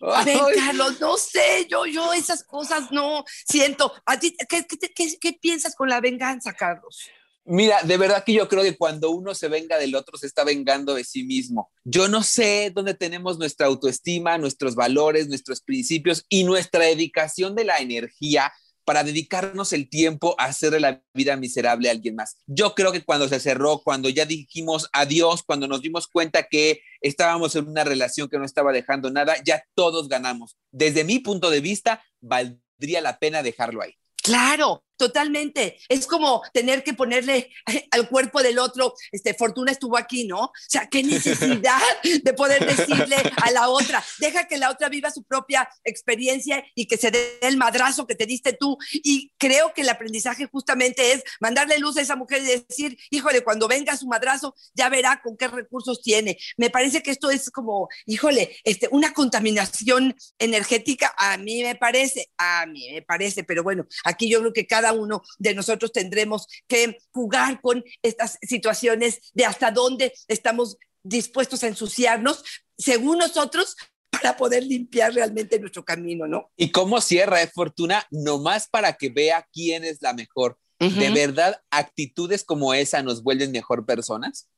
A 0.00 0.24
ver, 0.24 0.38
Carlos, 0.54 0.98
no 1.00 1.18
sé, 1.18 1.66
yo, 1.68 1.84
yo 1.84 2.14
esas 2.14 2.44
cosas 2.44 2.90
no 2.90 3.24
siento. 3.46 3.92
¿A 4.06 4.18
ti, 4.18 4.34
qué, 4.48 4.64
qué, 4.66 5.18
qué 5.20 5.32
piensas 5.34 5.74
con 5.74 5.90
la 5.90 6.00
venganza, 6.00 6.54
Carlos? 6.54 7.10
Mira, 7.44 7.82
de 7.82 7.96
verdad 7.96 8.22
que 8.24 8.32
yo 8.34 8.48
creo 8.48 8.62
que 8.62 8.76
cuando 8.76 9.10
uno 9.10 9.34
se 9.34 9.48
venga 9.48 9.76
del 9.78 9.96
otro, 9.96 10.16
se 10.16 10.26
está 10.26 10.44
vengando 10.44 10.94
de 10.94 11.02
sí 11.02 11.24
mismo. 11.24 11.70
Yo 11.84 12.06
no 12.06 12.22
sé 12.22 12.70
dónde 12.72 12.94
tenemos 12.94 13.38
nuestra 13.38 13.66
autoestima, 13.66 14.38
nuestros 14.38 14.76
valores, 14.76 15.28
nuestros 15.28 15.60
principios 15.60 16.24
y 16.28 16.44
nuestra 16.44 16.84
dedicación 16.84 17.56
de 17.56 17.64
la 17.64 17.78
energía 17.78 18.52
para 18.84 19.04
dedicarnos 19.04 19.72
el 19.72 19.88
tiempo 19.88 20.34
a 20.38 20.46
hacerle 20.46 20.80
la 20.80 21.02
vida 21.14 21.36
miserable 21.36 21.88
a 21.88 21.92
alguien 21.92 22.16
más. 22.16 22.36
Yo 22.46 22.74
creo 22.74 22.92
que 22.92 23.04
cuando 23.04 23.28
se 23.28 23.40
cerró, 23.40 23.80
cuando 23.82 24.08
ya 24.08 24.24
dijimos 24.24 24.88
adiós, 24.92 25.42
cuando 25.42 25.68
nos 25.68 25.82
dimos 25.82 26.08
cuenta 26.08 26.44
que 26.44 26.80
estábamos 27.00 27.54
en 27.56 27.68
una 27.68 27.84
relación 27.84 28.28
que 28.28 28.38
no 28.38 28.44
estaba 28.44 28.72
dejando 28.72 29.10
nada, 29.10 29.36
ya 29.44 29.64
todos 29.74 30.08
ganamos. 30.08 30.56
Desde 30.70 31.04
mi 31.04 31.18
punto 31.18 31.50
de 31.50 31.60
vista, 31.60 32.02
valdría 32.20 33.00
la 33.00 33.18
pena 33.18 33.42
dejarlo 33.42 33.82
ahí. 33.82 33.94
Claro, 34.22 34.84
Totalmente. 35.02 35.78
Es 35.88 36.06
como 36.06 36.42
tener 36.52 36.84
que 36.84 36.94
ponerle 36.94 37.50
al 37.90 38.08
cuerpo 38.08 38.40
del 38.40 38.60
otro, 38.60 38.94
este, 39.10 39.34
Fortuna 39.34 39.72
estuvo 39.72 39.98
aquí, 39.98 40.28
¿no? 40.28 40.42
O 40.42 40.52
sea, 40.68 40.86
qué 40.86 41.02
necesidad 41.02 41.80
de 42.22 42.32
poder 42.34 42.64
decirle 42.64 43.16
a 43.42 43.50
la 43.50 43.68
otra, 43.68 44.04
deja 44.20 44.46
que 44.46 44.58
la 44.58 44.70
otra 44.70 44.88
viva 44.88 45.10
su 45.10 45.24
propia 45.24 45.68
experiencia 45.82 46.64
y 46.76 46.86
que 46.86 46.96
se 46.98 47.10
dé 47.10 47.40
el 47.40 47.56
madrazo 47.56 48.06
que 48.06 48.14
te 48.14 48.26
diste 48.26 48.52
tú. 48.52 48.78
Y 48.92 49.32
creo 49.38 49.74
que 49.74 49.80
el 49.80 49.88
aprendizaje 49.88 50.46
justamente 50.46 51.10
es 51.10 51.24
mandarle 51.40 51.78
luz 51.78 51.96
a 51.96 52.02
esa 52.02 52.14
mujer 52.14 52.40
y 52.42 52.62
decir, 52.62 52.96
híjole, 53.10 53.42
cuando 53.42 53.66
venga 53.66 53.96
su 53.96 54.06
madrazo, 54.06 54.54
ya 54.72 54.88
verá 54.88 55.20
con 55.20 55.36
qué 55.36 55.48
recursos 55.48 56.00
tiene. 56.00 56.38
Me 56.56 56.70
parece 56.70 57.02
que 57.02 57.10
esto 57.10 57.28
es 57.28 57.50
como, 57.50 57.88
híjole, 58.06 58.56
este, 58.62 58.86
una 58.92 59.12
contaminación 59.12 60.14
energética, 60.38 61.12
a 61.18 61.38
mí 61.38 61.64
me 61.64 61.74
parece, 61.74 62.30
a 62.38 62.66
mí 62.66 62.92
me 62.92 63.02
parece, 63.02 63.42
pero 63.42 63.64
bueno, 63.64 63.84
aquí 64.04 64.30
yo 64.30 64.38
creo 64.38 64.52
que 64.52 64.68
cada 64.68 64.91
uno 64.92 65.22
de 65.38 65.54
nosotros 65.54 65.92
tendremos 65.92 66.46
que 66.66 66.98
jugar 67.12 67.60
con 67.60 67.84
estas 68.02 68.38
situaciones 68.42 69.20
de 69.34 69.44
hasta 69.44 69.70
dónde 69.70 70.12
estamos 70.28 70.76
dispuestos 71.02 71.62
a 71.64 71.68
ensuciarnos, 71.68 72.44
según 72.78 73.18
nosotros, 73.18 73.76
para 74.10 74.36
poder 74.36 74.62
limpiar 74.62 75.14
realmente 75.14 75.58
nuestro 75.58 75.84
camino, 75.84 76.26
¿no? 76.26 76.50
Y 76.56 76.70
cómo 76.70 77.00
cierra, 77.00 77.42
eh, 77.42 77.50
Fortuna, 77.52 78.06
nomás 78.10 78.68
para 78.68 78.92
que 78.92 79.08
vea 79.08 79.48
quién 79.52 79.84
es 79.84 80.00
la 80.00 80.12
mejor. 80.12 80.58
¿De 80.78 81.10
verdad 81.10 81.62
actitudes 81.70 82.42
como 82.42 82.74
esa 82.74 83.04
nos 83.04 83.22
vuelven 83.22 83.52
mejor 83.52 83.86
personas? 83.86 84.48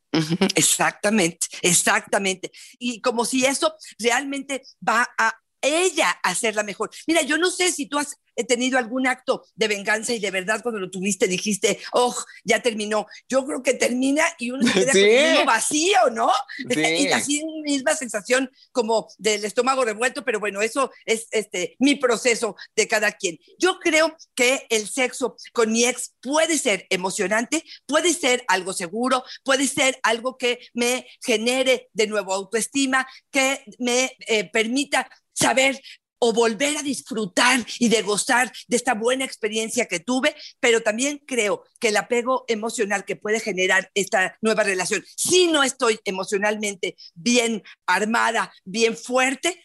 Exactamente, 0.54 1.46
exactamente. 1.60 2.50
Y 2.78 3.02
como 3.02 3.26
si 3.26 3.44
eso 3.44 3.74
realmente 3.98 4.62
va 4.86 5.06
a 5.18 5.34
ella 5.64 6.10
a 6.22 6.34
ser 6.34 6.54
la 6.54 6.62
mejor. 6.62 6.90
Mira, 7.06 7.22
yo 7.22 7.38
no 7.38 7.50
sé 7.50 7.72
si 7.72 7.86
tú 7.86 7.98
has 7.98 8.16
he 8.36 8.44
tenido 8.44 8.78
algún 8.78 9.06
acto 9.06 9.44
de 9.54 9.68
venganza 9.68 10.12
y 10.12 10.18
de 10.18 10.30
verdad 10.30 10.62
cuando 10.62 10.80
lo 10.80 10.90
tuviste 10.90 11.26
dijiste, 11.26 11.78
oh, 11.92 12.14
ya 12.44 12.60
terminó. 12.60 13.06
Yo 13.28 13.46
creo 13.46 13.62
que 13.62 13.74
termina 13.74 14.24
y 14.38 14.50
uno 14.50 14.66
se 14.66 14.86
queda 14.86 15.36
con 15.36 15.46
vacío, 15.46 15.98
¿no? 16.12 16.30
y 16.68 17.06
así 17.08 17.44
misma 17.62 17.94
sensación 17.94 18.50
como 18.72 19.08
del 19.18 19.44
estómago 19.44 19.84
revuelto, 19.84 20.24
pero 20.24 20.40
bueno, 20.40 20.62
eso 20.62 20.90
es 21.04 21.26
este, 21.30 21.76
mi 21.78 21.96
proceso 21.96 22.56
de 22.76 22.88
cada 22.88 23.12
quien. 23.12 23.38
Yo 23.58 23.78
creo 23.78 24.16
que 24.34 24.66
el 24.70 24.88
sexo 24.88 25.36
con 25.52 25.72
mi 25.72 25.84
ex 25.84 26.14
puede 26.20 26.58
ser 26.58 26.86
emocionante, 26.90 27.64
puede 27.86 28.12
ser 28.14 28.44
algo 28.48 28.72
seguro, 28.72 29.24
puede 29.44 29.66
ser 29.66 29.98
algo 30.02 30.36
que 30.36 30.60
me 30.72 31.06
genere 31.24 31.88
de 31.92 32.06
nuevo 32.06 32.32
autoestima, 32.32 33.06
que 33.30 33.62
me 33.78 34.16
eh, 34.26 34.50
permita 34.50 35.08
saber 35.34 35.80
o 36.26 36.32
volver 36.32 36.78
a 36.78 36.82
disfrutar 36.82 37.66
y 37.78 37.90
de 37.90 38.00
gozar 38.00 38.50
de 38.66 38.76
esta 38.76 38.94
buena 38.94 39.26
experiencia 39.26 39.84
que 39.84 40.00
tuve, 40.00 40.34
pero 40.58 40.82
también 40.82 41.20
creo 41.26 41.64
que 41.78 41.88
el 41.88 41.98
apego 41.98 42.46
emocional 42.48 43.04
que 43.04 43.16
puede 43.16 43.40
generar 43.40 43.90
esta 43.92 44.38
nueva 44.40 44.62
relación, 44.62 45.04
si 45.16 45.48
no 45.48 45.62
estoy 45.62 46.00
emocionalmente 46.06 46.96
bien 47.14 47.62
armada, 47.86 48.50
bien 48.64 48.96
fuerte, 48.96 49.62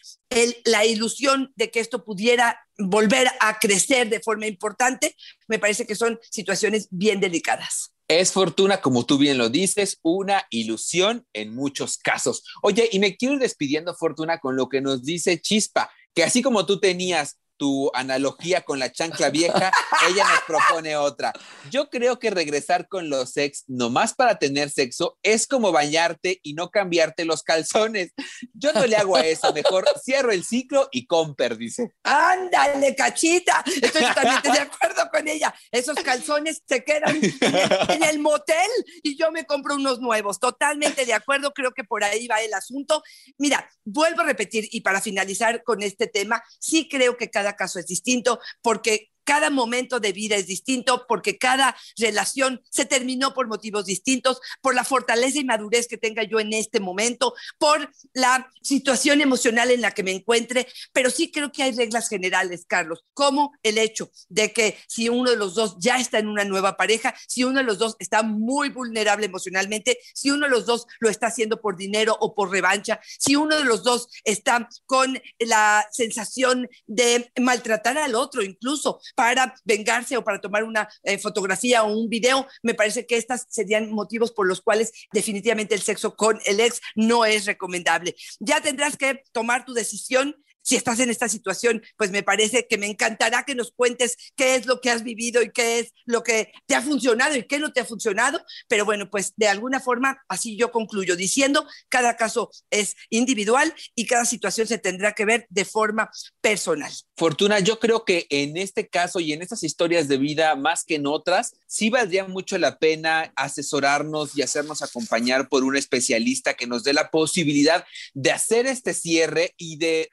la 0.66 0.84
ilusión 0.84 1.50
de 1.56 1.70
que 1.70 1.80
esto 1.80 2.04
pudiera 2.04 2.60
volver 2.76 3.28
a 3.40 3.58
crecer 3.58 4.10
de 4.10 4.20
forma 4.20 4.46
importante, 4.46 5.16
me 5.48 5.58
parece 5.58 5.86
que 5.86 5.94
son 5.94 6.20
situaciones 6.30 6.88
bien 6.90 7.20
delicadas. 7.20 7.94
Es 8.10 8.32
fortuna, 8.32 8.80
como 8.80 9.06
tú 9.06 9.18
bien 9.18 9.38
lo 9.38 9.50
dices, 9.50 10.00
una 10.02 10.44
ilusión 10.50 11.28
en 11.32 11.54
muchos 11.54 11.96
casos. 11.96 12.42
Oye, 12.60 12.88
y 12.90 12.98
me 12.98 13.16
quiero 13.16 13.34
ir 13.34 13.40
despidiendo, 13.40 13.94
Fortuna, 13.94 14.40
con 14.40 14.56
lo 14.56 14.68
que 14.68 14.80
nos 14.80 15.04
dice 15.04 15.40
Chispa 15.40 15.88
que 16.14 16.24
así 16.24 16.42
como 16.42 16.66
tú 16.66 16.80
tenías 16.80 17.38
tu 17.60 17.90
analogía 17.92 18.62
con 18.62 18.78
la 18.78 18.90
chancla 18.90 19.28
vieja, 19.28 19.70
ella 20.08 20.24
nos 20.24 20.40
propone 20.46 20.96
otra. 20.96 21.30
Yo 21.70 21.90
creo 21.90 22.18
que 22.18 22.30
regresar 22.30 22.88
con 22.88 23.10
los 23.10 23.36
ex 23.36 23.64
nomás 23.68 24.14
para 24.14 24.38
tener 24.38 24.70
sexo 24.70 25.18
es 25.22 25.46
como 25.46 25.70
bañarte 25.70 26.40
y 26.42 26.54
no 26.54 26.70
cambiarte 26.70 27.26
los 27.26 27.42
calzones. 27.42 28.14
Yo 28.54 28.72
no 28.72 28.86
le 28.86 28.96
hago 28.96 29.14
a 29.14 29.26
eso, 29.26 29.52
mejor 29.52 29.84
cierro 30.02 30.32
el 30.32 30.42
ciclo 30.42 30.88
y 30.90 31.04
comper, 31.04 31.58
dice. 31.58 31.92
Ándale, 32.02 32.96
cachita. 32.96 33.62
Estoy 33.66 34.06
totalmente 34.06 34.52
de 34.52 34.60
acuerdo 34.60 35.10
con 35.12 35.28
ella. 35.28 35.54
Esos 35.70 35.96
calzones 35.96 36.62
se 36.66 36.82
quedan 36.82 37.20
en 37.22 38.02
el 38.04 38.20
motel 38.20 38.70
y 39.02 39.18
yo 39.18 39.30
me 39.32 39.44
compro 39.44 39.74
unos 39.74 40.00
nuevos. 40.00 40.40
Totalmente 40.40 41.04
de 41.04 41.12
acuerdo, 41.12 41.52
creo 41.52 41.72
que 41.72 41.84
por 41.84 42.04
ahí 42.04 42.26
va 42.26 42.40
el 42.40 42.54
asunto. 42.54 43.02
Mira, 43.36 43.68
vuelvo 43.84 44.22
a 44.22 44.24
repetir 44.24 44.66
y 44.70 44.80
para 44.80 45.02
finalizar 45.02 45.62
con 45.62 45.82
este 45.82 46.06
tema, 46.06 46.42
sí 46.58 46.88
creo 46.88 47.18
que 47.18 47.28
cada 47.28 47.49
caso 47.56 47.78
es 47.78 47.86
distinto 47.86 48.40
porque 48.62 49.10
cada 49.30 49.48
momento 49.48 50.00
de 50.00 50.10
vida 50.10 50.34
es 50.34 50.48
distinto 50.48 51.06
porque 51.06 51.38
cada 51.38 51.76
relación 51.96 52.60
se 52.68 52.84
terminó 52.84 53.32
por 53.32 53.46
motivos 53.46 53.86
distintos, 53.86 54.40
por 54.60 54.74
la 54.74 54.82
fortaleza 54.82 55.38
y 55.38 55.44
madurez 55.44 55.86
que 55.86 55.96
tenga 55.96 56.24
yo 56.24 56.40
en 56.40 56.52
este 56.52 56.80
momento, 56.80 57.32
por 57.56 57.92
la 58.12 58.50
situación 58.60 59.20
emocional 59.20 59.70
en 59.70 59.82
la 59.82 59.92
que 59.92 60.02
me 60.02 60.10
encuentre, 60.10 60.66
pero 60.92 61.10
sí 61.10 61.30
creo 61.30 61.52
que 61.52 61.62
hay 61.62 61.70
reglas 61.76 62.08
generales, 62.08 62.64
Carlos, 62.66 63.04
como 63.14 63.52
el 63.62 63.78
hecho 63.78 64.10
de 64.28 64.52
que 64.52 64.76
si 64.88 65.08
uno 65.08 65.30
de 65.30 65.36
los 65.36 65.54
dos 65.54 65.76
ya 65.78 66.00
está 66.00 66.18
en 66.18 66.26
una 66.26 66.42
nueva 66.42 66.76
pareja, 66.76 67.14
si 67.28 67.44
uno 67.44 67.58
de 67.58 67.64
los 67.64 67.78
dos 67.78 67.94
está 68.00 68.24
muy 68.24 68.70
vulnerable 68.70 69.26
emocionalmente, 69.26 70.00
si 70.12 70.32
uno 70.32 70.46
de 70.46 70.50
los 70.50 70.66
dos 70.66 70.88
lo 70.98 71.08
está 71.08 71.28
haciendo 71.28 71.60
por 71.60 71.76
dinero 71.76 72.16
o 72.18 72.34
por 72.34 72.50
revancha, 72.50 72.98
si 73.16 73.36
uno 73.36 73.56
de 73.56 73.64
los 73.64 73.84
dos 73.84 74.08
está 74.24 74.68
con 74.86 75.22
la 75.38 75.86
sensación 75.92 76.68
de 76.88 77.30
maltratar 77.38 77.96
al 77.96 78.16
otro 78.16 78.42
incluso 78.42 79.00
para 79.20 79.54
vengarse 79.66 80.16
o 80.16 80.24
para 80.24 80.40
tomar 80.40 80.64
una 80.64 80.88
eh, 81.02 81.18
fotografía 81.18 81.82
o 81.82 81.92
un 81.94 82.08
video, 82.08 82.46
me 82.62 82.72
parece 82.72 83.04
que 83.04 83.18
estas 83.18 83.46
serían 83.50 83.92
motivos 83.92 84.32
por 84.32 84.48
los 84.48 84.62
cuales 84.62 84.94
definitivamente 85.12 85.74
el 85.74 85.82
sexo 85.82 86.16
con 86.16 86.40
el 86.46 86.58
ex 86.58 86.80
no 86.94 87.26
es 87.26 87.44
recomendable. 87.44 88.16
Ya 88.38 88.62
tendrás 88.62 88.96
que 88.96 89.22
tomar 89.32 89.66
tu 89.66 89.74
decisión 89.74 90.42
si 90.62 90.76
estás 90.76 91.00
en 91.00 91.10
esta 91.10 91.28
situación, 91.28 91.82
pues 91.96 92.10
me 92.10 92.22
parece 92.22 92.66
que 92.68 92.78
me 92.78 92.86
encantará 92.86 93.44
que 93.44 93.54
nos 93.54 93.72
cuentes 93.72 94.16
qué 94.36 94.54
es 94.54 94.66
lo 94.66 94.80
que 94.80 94.90
has 94.90 95.02
vivido 95.02 95.42
y 95.42 95.50
qué 95.50 95.80
es 95.80 95.92
lo 96.04 96.22
que 96.22 96.52
te 96.66 96.74
ha 96.74 96.82
funcionado 96.82 97.36
y 97.36 97.46
qué 97.46 97.58
no 97.58 97.72
te 97.72 97.80
ha 97.80 97.84
funcionado. 97.84 98.40
Pero 98.68 98.84
bueno, 98.84 99.10
pues 99.10 99.32
de 99.36 99.48
alguna 99.48 99.80
forma 99.80 100.22
así 100.28 100.56
yo 100.56 100.70
concluyo 100.70 101.16
diciendo, 101.16 101.66
cada 101.88 102.16
caso 102.16 102.50
es 102.70 102.96
individual 103.08 103.74
y 103.94 104.06
cada 104.06 104.24
situación 104.24 104.66
se 104.66 104.78
tendrá 104.78 105.12
que 105.12 105.24
ver 105.24 105.46
de 105.50 105.64
forma 105.64 106.10
personal. 106.40 106.92
Fortuna, 107.16 107.60
yo 107.60 107.78
creo 107.78 108.04
que 108.04 108.26
en 108.30 108.56
este 108.56 108.88
caso 108.88 109.20
y 109.20 109.32
en 109.32 109.42
estas 109.42 109.62
historias 109.62 110.08
de 110.08 110.16
vida, 110.16 110.54
más 110.56 110.84
que 110.84 110.96
en 110.96 111.06
otras, 111.06 111.54
sí 111.66 111.90
valdría 111.90 112.26
mucho 112.26 112.58
la 112.58 112.78
pena 112.78 113.32
asesorarnos 113.36 114.36
y 114.36 114.42
hacernos 114.42 114.82
acompañar 114.82 115.48
por 115.48 115.64
un 115.64 115.76
especialista 115.76 116.54
que 116.54 116.66
nos 116.66 116.82
dé 116.82 116.92
la 116.92 117.10
posibilidad 117.10 117.84
de 118.14 118.32
hacer 118.32 118.66
este 118.66 118.94
cierre 118.94 119.54
y 119.56 119.76
de 119.76 120.10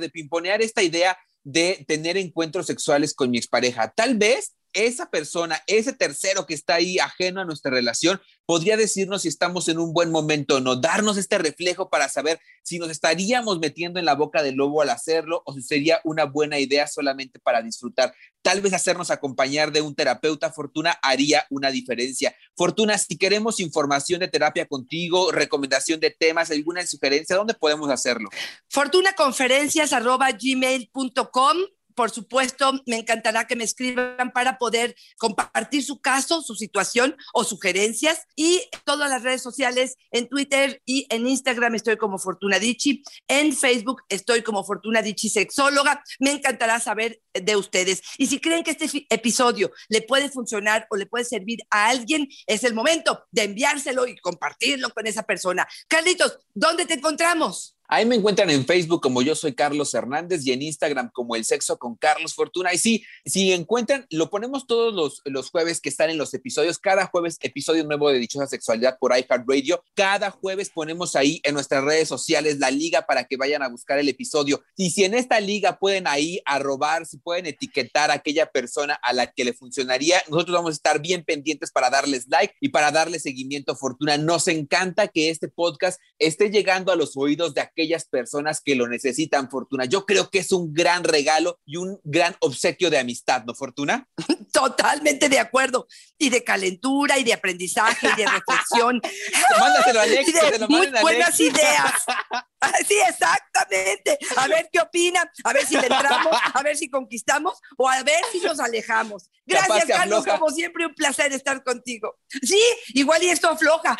de 0.00 0.10
pimponear 0.10 0.62
esta 0.62 0.82
idea 0.82 1.16
de 1.42 1.84
tener 1.86 2.16
encuentros 2.16 2.66
sexuales 2.66 3.14
con 3.14 3.30
mi 3.30 3.38
expareja. 3.38 3.92
Tal 3.94 4.16
vez 4.16 4.54
esa 4.74 5.08
persona, 5.08 5.62
ese 5.66 5.92
tercero 5.92 6.46
que 6.46 6.54
está 6.54 6.74
ahí 6.74 6.98
ajeno 6.98 7.40
a 7.40 7.44
nuestra 7.44 7.70
relación, 7.70 8.20
podría 8.46 8.76
decirnos 8.76 9.22
si 9.22 9.28
estamos 9.28 9.68
en 9.68 9.78
un 9.78 9.92
buen 9.92 10.10
momento 10.10 10.56
o 10.56 10.60
no, 10.60 10.76
darnos 10.76 11.16
este 11.16 11.38
reflejo 11.38 11.88
para 11.88 12.08
saber 12.08 12.40
si 12.62 12.78
nos 12.78 12.90
estaríamos 12.90 13.58
metiendo 13.58 13.98
en 13.98 14.04
la 14.04 14.14
boca 14.14 14.42
del 14.42 14.56
lobo 14.56 14.82
al 14.82 14.90
hacerlo 14.90 15.42
o 15.46 15.54
si 15.54 15.62
sería 15.62 16.00
una 16.04 16.24
buena 16.24 16.58
idea 16.58 16.86
solamente 16.86 17.38
para 17.38 17.62
disfrutar. 17.62 18.14
Tal 18.42 18.60
vez 18.60 18.74
hacernos 18.74 19.10
acompañar 19.10 19.72
de 19.72 19.80
un 19.80 19.94
terapeuta, 19.94 20.52
Fortuna, 20.52 20.98
haría 21.02 21.46
una 21.48 21.70
diferencia. 21.70 22.36
Fortuna, 22.56 22.98
si 22.98 23.16
queremos 23.16 23.60
información 23.60 24.20
de 24.20 24.28
terapia 24.28 24.66
contigo, 24.66 25.32
recomendación 25.32 26.00
de 26.00 26.10
temas, 26.10 26.50
alguna 26.50 26.86
sugerencia, 26.86 27.36
¿dónde 27.36 27.54
podemos 27.54 27.90
hacerlo? 27.90 28.28
Fortunaconferencias.gmail.com 28.68 31.56
por 31.94 32.10
supuesto, 32.10 32.72
me 32.86 32.98
encantará 32.98 33.46
que 33.46 33.56
me 33.56 33.64
escriban 33.64 34.32
para 34.32 34.58
poder 34.58 34.94
compartir 35.18 35.84
su 35.84 36.00
caso, 36.00 36.42
su 36.42 36.54
situación 36.54 37.16
o 37.32 37.44
sugerencias. 37.44 38.22
Y 38.36 38.62
todas 38.84 39.08
las 39.10 39.22
redes 39.22 39.42
sociales, 39.42 39.96
en 40.10 40.28
Twitter 40.28 40.82
y 40.84 41.06
en 41.10 41.26
Instagram 41.26 41.74
estoy 41.74 41.96
como 41.96 42.18
Fortuna 42.18 42.58
Dichi. 42.58 43.02
En 43.28 43.54
Facebook 43.54 44.02
estoy 44.08 44.42
como 44.42 44.64
Fortuna 44.64 45.02
Dichi 45.02 45.28
Sexóloga. 45.28 46.02
Me 46.18 46.32
encantará 46.32 46.80
saber 46.80 47.20
de 47.32 47.56
ustedes. 47.56 48.02
Y 48.18 48.26
si 48.26 48.40
creen 48.40 48.64
que 48.64 48.72
este 48.72 49.06
episodio 49.10 49.70
le 49.88 50.02
puede 50.02 50.30
funcionar 50.30 50.86
o 50.90 50.96
le 50.96 51.06
puede 51.06 51.24
servir 51.24 51.60
a 51.70 51.88
alguien, 51.88 52.28
es 52.46 52.64
el 52.64 52.74
momento 52.74 53.24
de 53.30 53.44
enviárselo 53.44 54.06
y 54.06 54.16
compartirlo 54.16 54.90
con 54.90 55.06
esa 55.06 55.22
persona. 55.22 55.66
Carlitos, 55.88 56.38
¿dónde 56.54 56.86
te 56.86 56.94
encontramos? 56.94 57.73
Ahí 57.86 58.06
me 58.06 58.16
encuentran 58.16 58.48
en 58.48 58.64
Facebook 58.64 59.02
como 59.02 59.20
yo 59.20 59.34
soy 59.34 59.52
Carlos 59.52 59.92
Hernández 59.92 60.46
y 60.46 60.52
en 60.52 60.62
Instagram 60.62 61.10
como 61.12 61.36
El 61.36 61.44
Sexo 61.44 61.78
con 61.78 61.96
Carlos 61.96 62.34
Fortuna. 62.34 62.72
Y 62.72 62.78
sí, 62.78 63.04
si 63.26 63.52
encuentran, 63.52 64.06
lo 64.10 64.30
ponemos 64.30 64.66
todos 64.66 64.94
los, 64.94 65.20
los 65.26 65.50
jueves 65.50 65.80
que 65.80 65.90
están 65.90 66.08
en 66.08 66.16
los 66.16 66.32
episodios. 66.32 66.78
Cada 66.78 67.06
jueves, 67.06 67.36
episodio 67.42 67.84
nuevo 67.84 68.08
de 68.10 68.18
Dichosa 68.18 68.46
Sexualidad 68.46 68.96
por 68.98 69.12
iHeartRadio. 69.12 69.84
Cada 69.94 70.30
jueves 70.30 70.70
ponemos 70.70 71.14
ahí 71.14 71.40
en 71.42 71.54
nuestras 71.54 71.84
redes 71.84 72.08
sociales 72.08 72.58
la 72.58 72.70
liga 72.70 73.02
para 73.02 73.24
que 73.24 73.36
vayan 73.36 73.62
a 73.62 73.68
buscar 73.68 73.98
el 73.98 74.08
episodio. 74.08 74.62
Y 74.76 74.90
si 74.90 75.04
en 75.04 75.12
esta 75.12 75.38
liga 75.40 75.78
pueden 75.78 76.06
ahí 76.06 76.40
arrobar, 76.46 77.04
si 77.04 77.18
pueden 77.18 77.44
etiquetar 77.46 78.10
a 78.10 78.14
aquella 78.14 78.46
persona 78.46 78.94
a 78.94 79.12
la 79.12 79.30
que 79.30 79.44
le 79.44 79.52
funcionaría, 79.52 80.22
nosotros 80.28 80.56
vamos 80.56 80.70
a 80.70 80.74
estar 80.74 81.02
bien 81.02 81.22
pendientes 81.22 81.70
para 81.70 81.90
darles 81.90 82.28
like 82.28 82.54
y 82.60 82.70
para 82.70 82.90
darle 82.90 83.18
seguimiento 83.18 83.72
a 83.72 83.76
Fortuna. 83.76 84.16
Nos 84.16 84.48
encanta 84.48 85.08
que 85.08 85.28
este 85.28 85.48
podcast 85.48 86.00
esté 86.18 86.50
llegando 86.50 86.90
a 86.90 86.96
los 86.96 87.14
oídos 87.16 87.52
de 87.52 87.60
aquellas 87.74 88.04
personas 88.04 88.60
que 88.64 88.76
lo 88.76 88.88
necesitan, 88.88 89.50
Fortuna. 89.50 89.84
Yo 89.84 90.06
creo 90.06 90.30
que 90.30 90.38
es 90.38 90.52
un 90.52 90.72
gran 90.72 91.02
regalo 91.02 91.58
y 91.66 91.76
un 91.76 92.00
gran 92.04 92.36
obsequio 92.40 92.88
de 92.88 92.98
amistad, 92.98 93.44
¿no, 93.44 93.54
Fortuna? 93.54 94.08
Totalmente 94.52 95.28
de 95.28 95.40
acuerdo. 95.40 95.86
Y 96.16 96.30
de 96.30 96.44
calentura 96.44 97.18
y 97.18 97.24
de 97.24 97.32
aprendizaje 97.32 98.08
y 98.12 98.16
de 98.16 98.26
reflexión. 98.26 99.00
Mándaselo 99.60 100.00
a 100.00 100.02
Alex, 100.04 100.28
y 100.28 100.32
de 100.32 100.66
muy 100.68 100.88
buenas 101.02 101.38
ideas. 101.40 101.92
Sí, 102.88 102.96
exactamente. 103.08 104.18
A 104.36 104.48
ver 104.48 104.68
qué 104.72 104.80
opinan, 104.80 105.28
a 105.44 105.52
ver 105.52 105.66
si 105.66 105.74
le 105.74 105.86
entramos, 105.86 106.36
a 106.52 106.62
ver 106.62 106.76
si 106.76 106.88
conquistamos 106.90 107.58
o 107.76 107.88
a 107.88 108.02
ver 108.02 108.20
si 108.30 108.40
nos 108.40 108.60
alejamos. 108.60 109.30
Gracias, 109.46 109.86
Carlos, 109.86 110.24
como 110.24 110.48
siempre, 110.50 110.86
un 110.86 110.94
placer 110.94 111.32
estar 111.32 111.62
contigo. 111.62 112.18
Sí, 112.42 112.60
igual 112.88 113.22
y 113.22 113.30
esto 113.30 113.48
afloja, 113.50 113.96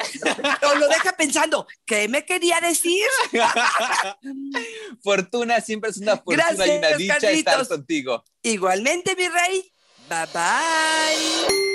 o 0.63 0.75
lo 0.77 0.89
deja 0.89 1.13
pensando, 1.13 1.67
¿qué 1.85 2.09
me 2.09 2.25
quería 2.25 2.61
decir? 2.61 3.07
Fortuna, 5.03 5.61
siempre 5.61 5.91
es 5.91 5.99
una 5.99 6.17
fortuna 6.17 6.47
Gracias, 6.49 6.67
y 6.67 6.79
una 6.79 6.97
dicha 6.97 7.19
Carlitos. 7.21 7.53
estar 7.53 7.69
contigo. 7.69 8.25
Igualmente, 8.43 9.17
mi 9.17 9.29
rey. 9.29 9.73
Bye 10.09 10.27
bye. 10.33 11.74